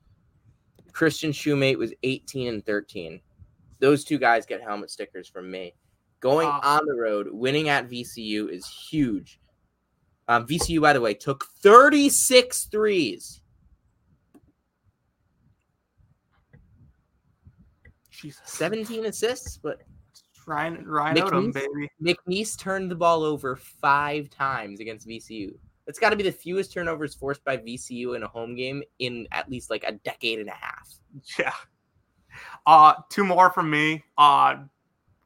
Christian 0.92 1.32
Shumate 1.32 1.78
was 1.78 1.92
18 2.02 2.48
and 2.48 2.64
13 2.64 3.20
those 3.80 4.04
two 4.04 4.18
guys 4.18 4.46
get 4.46 4.62
helmet 4.62 4.90
stickers 4.90 5.28
from 5.28 5.50
me. 5.50 5.74
Going 6.20 6.48
Uh, 6.48 6.60
on 6.62 6.86
the 6.86 6.94
road, 6.94 7.28
winning 7.32 7.68
at 7.68 7.88
VCU 7.88 8.48
is 8.50 8.66
huge. 8.66 9.40
Um, 10.28 10.46
VCU, 10.46 10.80
by 10.80 10.92
the 10.92 11.00
way, 11.00 11.14
took 11.14 11.44
36 11.62 12.64
threes. 12.66 13.40
Jesus. 18.10 18.40
17 18.44 19.06
assists, 19.06 19.56
but 19.56 19.80
Ryan 20.46 20.84
Ryan 20.86 21.16
Odom, 21.16 21.52
McNeese? 21.52 21.54
baby. 21.54 21.90
McNeese 22.02 22.58
turned 22.58 22.90
the 22.90 22.94
ball 22.96 23.22
over 23.22 23.56
five 23.56 24.28
times 24.30 24.80
against 24.80 25.06
VCU. 25.08 25.54
That's 25.86 25.98
got 25.98 26.10
to 26.10 26.16
be 26.16 26.22
the 26.22 26.32
fewest 26.32 26.72
turnovers 26.72 27.14
forced 27.14 27.44
by 27.44 27.56
VCU 27.56 28.14
in 28.16 28.22
a 28.22 28.28
home 28.28 28.54
game 28.54 28.82
in 28.98 29.26
at 29.32 29.48
least 29.50 29.70
like 29.70 29.84
a 29.84 29.92
decade 29.92 30.38
and 30.38 30.48
a 30.48 30.52
half. 30.52 30.88
Yeah. 31.38 31.52
Uh 32.66 32.94
two 33.10 33.24
more 33.24 33.50
from 33.50 33.70
me. 33.70 34.04
Uh 34.18 34.56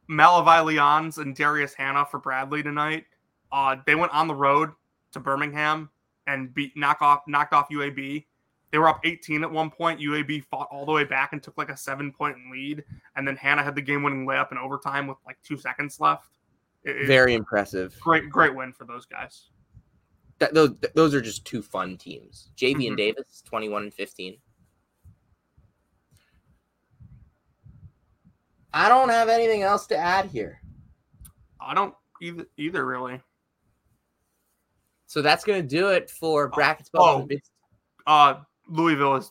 Malevy 0.09 0.65
Leons 0.65 1.19
and 1.19 1.35
Darius 1.35 1.75
Hannah 1.75 2.05
for 2.07 2.19
Bradley 2.19 2.63
tonight. 2.63 3.05
Uh 3.53 3.77
they 3.87 3.95
went 3.95 4.13
on 4.13 4.27
the 4.29 4.35
road 4.35 4.71
to 5.13 5.21
Birmingham 5.21 5.91
and 6.27 6.53
beat 6.55 6.77
knock 6.77 7.01
off 7.03 7.23
knocked 7.27 7.53
off 7.53 7.69
UAB. 7.71 8.25
They 8.71 8.79
were 8.79 8.89
up 8.89 9.01
18 9.05 9.45
at 9.45 9.51
one 9.51 9.71
point. 9.71 10.01
UAB 10.01 10.45
fought 10.47 10.67
all 10.73 10.85
the 10.85 10.91
way 10.93 11.05
back 11.05 11.33
and 11.33 11.41
took 11.43 11.57
like 11.57 11.69
a 11.71 11.77
seven 11.77 12.13
point 12.13 12.37
lead. 12.51 12.83
And 13.17 13.27
then 13.27 13.37
Hannah 13.37 13.63
had 13.63 13.75
the 13.77 13.83
game 13.83 14.03
winning 14.03 14.27
layup 14.27 14.51
in 14.53 14.59
overtime 14.59 15.07
with 15.07 15.19
like 15.25 15.39
two 15.45 15.57
seconds 15.57 16.01
left. 16.01 16.39
It- 16.83 17.07
Very 17.07 17.35
impressive. 17.35 17.99
great, 18.01 18.29
great 18.29 18.55
win 18.55 18.73
for 18.73 18.85
those 18.85 19.07
guys. 19.07 19.51
That, 20.41 20.53
those, 20.53 20.77
those 20.95 21.15
are 21.15 21.21
just 21.21 21.45
two 21.45 21.63
fun 21.63 21.97
teams. 21.97 22.51
JV 22.57 22.89
and 22.89 22.95
Mhm. 22.95 22.97
Davis, 22.97 23.43
21 23.47 23.85
and 23.85 23.95
15. 23.95 24.37
I 28.75 28.89
don't 28.89 29.09
have 29.09 29.29
anything 29.29 29.63
else 29.63 29.87
to 29.87 29.97
add 29.97 30.27
here. 30.27 30.61
I 31.61 31.75
don't 31.75 31.95
either, 32.21 32.45
either 32.57 32.85
really. 32.85 33.21
So 35.07 35.23
that's 35.23 35.45
going 35.45 35.63
to 35.63 35.69
do 35.69 35.91
it 35.91 36.11
for 36.11 36.49
brackets. 36.49 36.91
oh. 36.95 37.27
Uh 38.07 38.41
Louisville 38.69 39.17
is 39.17 39.31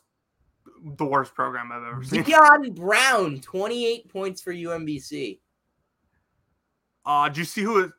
the 0.98 1.06
worst 1.06 1.36
program 1.36 1.72
I've 1.72 1.84
ever 1.84 2.04
seen. 2.04 2.24
Deion 2.24 2.74
Brown, 2.74 3.42
28 3.42 4.10
points 4.10 4.42
for 4.42 4.54
UMBC. 4.54 5.40
Uh, 7.06 7.30
do 7.30 7.42
you 7.42 7.46
see 7.46 7.62
who? 7.62 7.84
Do 7.84 7.92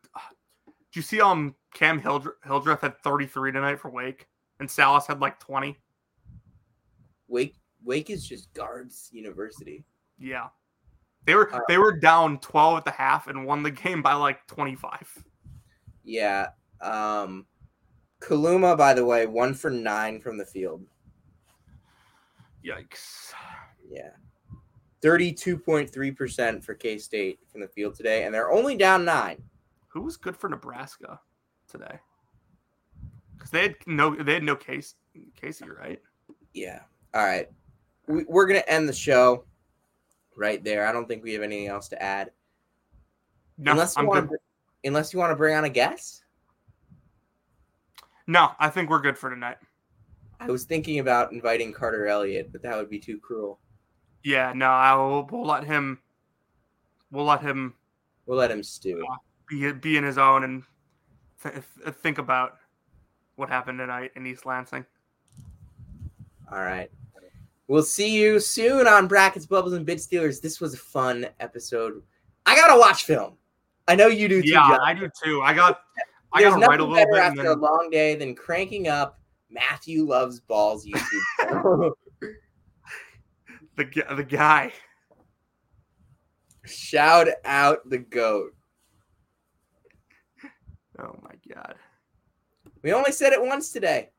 you 0.95 1.03
see 1.03 1.21
um 1.21 1.55
Cam 1.75 2.01
Hildreth, 2.01 2.37
Hildreth 2.45 2.81
had 2.81 2.99
33 3.01 3.53
tonight 3.53 3.79
for 3.79 3.91
Wake, 3.91 4.29
and 4.61 4.69
Sallis 4.69 5.07
had 5.07 5.21
like 5.21 5.39
20. 5.41 5.77
Wake 7.29 7.57
Wake 7.85 8.09
is 8.09 8.27
just 8.27 8.53
guards 8.55 9.11
university. 9.13 9.85
Yeah, 10.19 10.49
they 11.27 11.35
were 11.35 11.53
Uh, 11.55 11.61
they 11.69 11.79
were 11.79 11.93
down 11.93 12.39
12 12.41 12.79
at 12.79 12.85
the 12.85 12.91
half 12.91 13.27
and 13.27 13.47
won 13.47 13.63
the 13.63 13.71
game 13.71 14.03
by 14.03 14.15
like 14.15 14.47
25. 14.47 15.25
Yeah. 16.05 16.49
Um 16.81 17.47
Kaluma, 18.21 18.77
by 18.77 18.95
the 18.95 19.05
way, 19.05 19.27
one 19.27 19.53
for 19.53 19.71
nine 19.71 20.21
from 20.21 20.39
the 20.39 20.47
field. 20.47 20.87
Yikes! 22.65 23.33
Yeah. 23.87 24.11
32.3% 25.03 26.65
for 26.65 26.75
K 26.75 26.97
State 26.97 27.39
from 27.53 27.61
the 27.61 27.69
field 27.69 27.95
today, 27.95 28.25
and 28.25 28.35
they're 28.35 28.51
only 28.51 28.75
down 28.75 29.05
nine. 29.05 29.43
Who 29.89 30.01
was 30.01 30.17
good 30.17 30.35
for 30.35 30.49
Nebraska 30.49 31.21
today? 31.69 31.99
Because 33.37 33.51
they 33.51 33.63
had 33.63 33.77
no 33.87 34.15
they 34.15 34.35
had 34.35 34.43
no 34.43 34.57
case 34.57 34.95
Casey, 35.37 35.67
right? 35.69 36.01
Yeah. 36.55 36.81
All 37.13 37.25
right. 37.25 37.49
We, 38.07 38.25
we're 38.25 38.47
going 38.47 38.61
to 38.61 38.71
end 38.71 38.89
the 38.89 38.95
show 38.95 39.45
right 40.37 40.63
there. 40.63 40.87
I 40.87 40.93
don't 40.93 41.07
think 41.07 41.23
we 41.23 41.33
have 41.33 41.43
anything 41.43 41.69
else 41.69 41.89
to 41.89 42.03
add. 42.03 42.31
No, 43.59 43.73
unless 43.73 43.97
you 43.97 44.07
want 44.07 44.31
to 44.31 44.37
unless 44.85 45.13
you 45.13 45.19
want 45.19 45.31
to 45.31 45.37
bring 45.37 45.57
on 45.57 45.65
a 45.65 45.69
guest. 45.69 46.25
No, 48.27 48.53
I 48.59 48.69
think 48.69 48.91
we're 48.91 49.01
good 49.01 49.19
for 49.19 49.31
tonight. 49.31 49.59
I 50.41 50.47
was 50.47 50.65
thinking 50.65 50.99
about 50.99 51.33
inviting 51.33 51.73
Carter 51.73 52.07
Elliott, 52.07 52.51
but 52.53 52.63
that 52.63 52.77
would 52.77 52.91
be 52.91 52.99
too 52.99 53.19
cruel. 53.19 53.61
Yeah, 54.23 54.53
no, 54.55 54.71
I 54.71 54.95
will 54.95 55.29
we'll 55.31 55.47
let 55.47 55.65
him. 55.65 56.01
We'll 57.11 57.27
let 57.27 57.43
him 57.43 57.75
We'll 58.27 58.39
let 58.39 58.51
him 58.51 58.63
stew. 58.63 59.05
Uh, 59.11 59.17
be 59.49 59.73
be 59.73 59.97
in 59.97 60.05
his 60.05 60.19
own 60.19 60.45
and 60.45 60.63
th- 61.43 61.63
think 62.03 62.19
about 62.19 62.57
what 63.37 63.49
happened 63.49 63.79
tonight 63.79 64.13
in 64.17 64.27
East 64.27 64.47
Lansing. 64.47 64.85
All 66.51 66.61
right. 66.61 66.91
We'll 67.67 67.83
see 67.83 68.15
you 68.15 68.41
soon 68.41 68.87
on 68.87 69.09
Brackets, 69.09 69.47
Bubbles, 69.47 69.73
and 69.73 69.87
Bid 69.87 70.01
Stealers. 70.01 70.41
This 70.41 70.61
was 70.61 70.75
a 70.75 70.79
fun 70.79 71.27
episode. 71.41 72.03
I 72.47 72.55
gotta 72.57 72.79
watch 72.79 73.05
film. 73.05 73.37
I 73.89 73.95
know 73.95 74.07
you 74.09 74.29
do 74.29 74.43
too. 74.43 74.49
Yeah, 74.49 74.69
John. 74.69 74.81
I 74.85 74.95
do 74.95 75.09
too. 75.23 75.41
I 75.43 75.55
got 75.55 75.81
I 76.33 76.43
There's 76.43 76.55
got 76.55 76.61
to 76.61 76.67
write 76.67 76.81
a 76.81 76.85
little 76.85 76.97
better 76.97 77.13
bit. 77.13 77.21
After 77.21 77.51
a 77.53 77.57
long 77.57 77.89
day 77.91 78.17
than 78.17 78.35
cranking 78.35 78.89
up 78.89 79.19
Matthew 79.55 80.05
loves 80.05 80.41
balls 80.41 80.87
YouTube. 80.87 81.93
the 83.77 84.05
the 84.17 84.25
guy. 84.25 84.73
Shout 86.67 87.29
out 87.45 87.89
the 87.89 87.99
goat. 87.99 88.55
Oh 90.99 91.19
my 91.23 91.55
god. 91.55 91.77
We 92.83 92.93
only 92.93 93.13
said 93.13 93.33
it 93.33 93.43
once 93.43 93.71
today. 93.71 94.11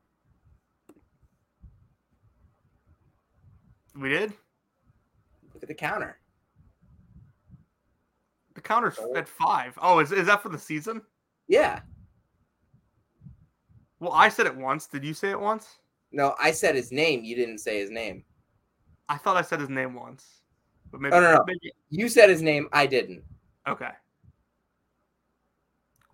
We 4.00 4.10
did. 4.10 4.34
Look 5.54 5.64
at 5.64 5.68
the 5.70 5.74
counter. 5.76 6.20
The 8.56 8.62
counter's 8.62 8.98
Oh. 9.00 9.16
at 9.16 9.28
five. 9.28 9.78
Oh, 9.82 10.00
is 10.00 10.12
is 10.12 10.28
that 10.28 10.42
for 10.42 10.50
the 10.50 10.60
season? 10.60 11.02
Yeah. 11.48 11.82
Well, 14.00 14.12
I 14.14 14.30
said 14.30 14.46
it 14.46 14.56
once. 14.56 14.88
Did 14.88 15.04
you 15.06 15.14
say 15.14 15.30
it 15.32 15.40
once? 15.40 15.80
No, 16.12 16.36
I 16.40 16.52
said 16.52 16.76
his 16.76 16.92
name. 16.92 17.24
You 17.24 17.36
didn't 17.36 17.60
say 17.60 17.80
his 17.80 17.90
name. 17.90 18.24
I 19.10 19.18
thought 19.18 19.38
I 19.38 19.42
said 19.42 19.60
his 19.60 19.70
name 19.70 19.94
once. 19.94 20.42
But 20.92 21.02
maybe, 21.02 21.14
Oh, 21.16 21.20
no, 21.20 21.34
no. 21.36 21.44
maybe 21.46 21.72
You 21.90 22.08
said 22.10 22.30
his 22.30 22.42
name. 22.42 22.68
I 22.72 22.86
didn't. 22.86 23.24
okay. 23.68 23.92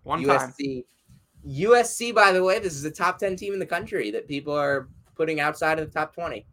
One 0.02 0.24
time. 0.24 0.50
USC. 0.52 0.84
USC, 1.46 2.12
by 2.14 2.32
the 2.32 2.42
way, 2.42 2.58
this 2.58 2.74
is 2.74 2.84
a 2.84 2.90
top 2.90 3.18
10 3.18 3.36
team 3.36 3.52
in 3.52 3.58
the 3.60 3.66
country 3.66 4.10
that 4.10 4.26
people 4.28 4.52
are 4.54 4.88
putting 5.14 5.38
outside 5.40 5.78
of 5.78 5.86
the 5.86 5.92
top 5.92 6.12
20. 6.14 6.46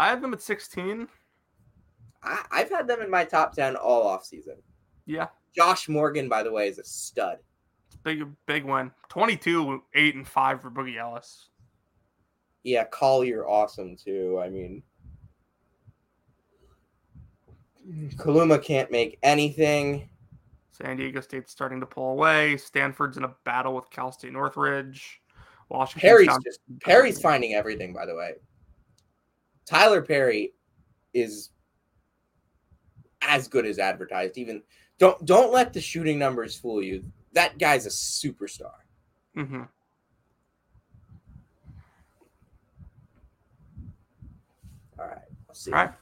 I 0.00 0.08
have 0.08 0.22
them 0.22 0.32
at 0.32 0.40
16. 0.40 1.06
I, 2.22 2.44
I've 2.50 2.70
had 2.70 2.88
them 2.88 3.02
in 3.02 3.10
my 3.10 3.22
top 3.22 3.52
10 3.52 3.76
all 3.76 4.06
off 4.06 4.24
season. 4.24 4.56
Yeah. 5.04 5.28
Josh 5.54 5.90
Morgan, 5.90 6.26
by 6.26 6.42
the 6.42 6.50
way, 6.50 6.68
is 6.68 6.78
a 6.78 6.84
stud. 6.84 7.36
Big 8.02 8.24
big 8.46 8.64
win. 8.64 8.92
22, 9.10 9.82
8 9.92 10.14
and 10.14 10.26
5 10.26 10.62
for 10.62 10.70
Boogie 10.70 10.96
Ellis. 10.98 11.50
Yeah, 12.62 12.84
Collier, 12.84 13.46
awesome 13.46 13.94
too. 13.94 14.40
I 14.42 14.48
mean, 14.48 14.82
Kaluma 18.16 18.62
can't 18.62 18.90
make 18.90 19.18
anything. 19.22 20.08
San 20.70 20.96
Diego 20.96 21.20
State's 21.20 21.52
starting 21.52 21.78
to 21.80 21.86
pull 21.86 22.12
away. 22.12 22.56
Stanford's 22.56 23.18
in 23.18 23.24
a 23.24 23.34
battle 23.44 23.74
with 23.74 23.90
Cal 23.90 24.12
State 24.12 24.32
Northridge. 24.32 25.20
Washington. 25.68 26.08
Perry's 26.08 26.38
just 26.42 26.60
Perry's 26.80 27.20
finding 27.20 27.52
everything, 27.52 27.92
by 27.92 28.06
the 28.06 28.14
way. 28.14 28.32
Tylor 29.70 30.02
Perry 30.02 30.52
is 31.14 31.50
as 33.22 33.46
good 33.46 33.64
as 33.64 33.78
advertised. 33.78 34.36
Even 34.36 34.62
don't 34.98 35.24
don't 35.24 35.52
let 35.52 35.72
the 35.72 35.80
shooting 35.80 36.18
numbers 36.18 36.56
fool 36.56 36.82
you. 36.82 37.04
That 37.34 37.56
guy's 37.56 37.86
a 37.86 37.90
superstar. 37.90 38.72
hmm 39.36 39.62
All 44.98 45.06
right, 45.06 45.18
let's 45.46 45.64
see. 45.64 45.70
All 45.70 45.84
right. 45.84 45.94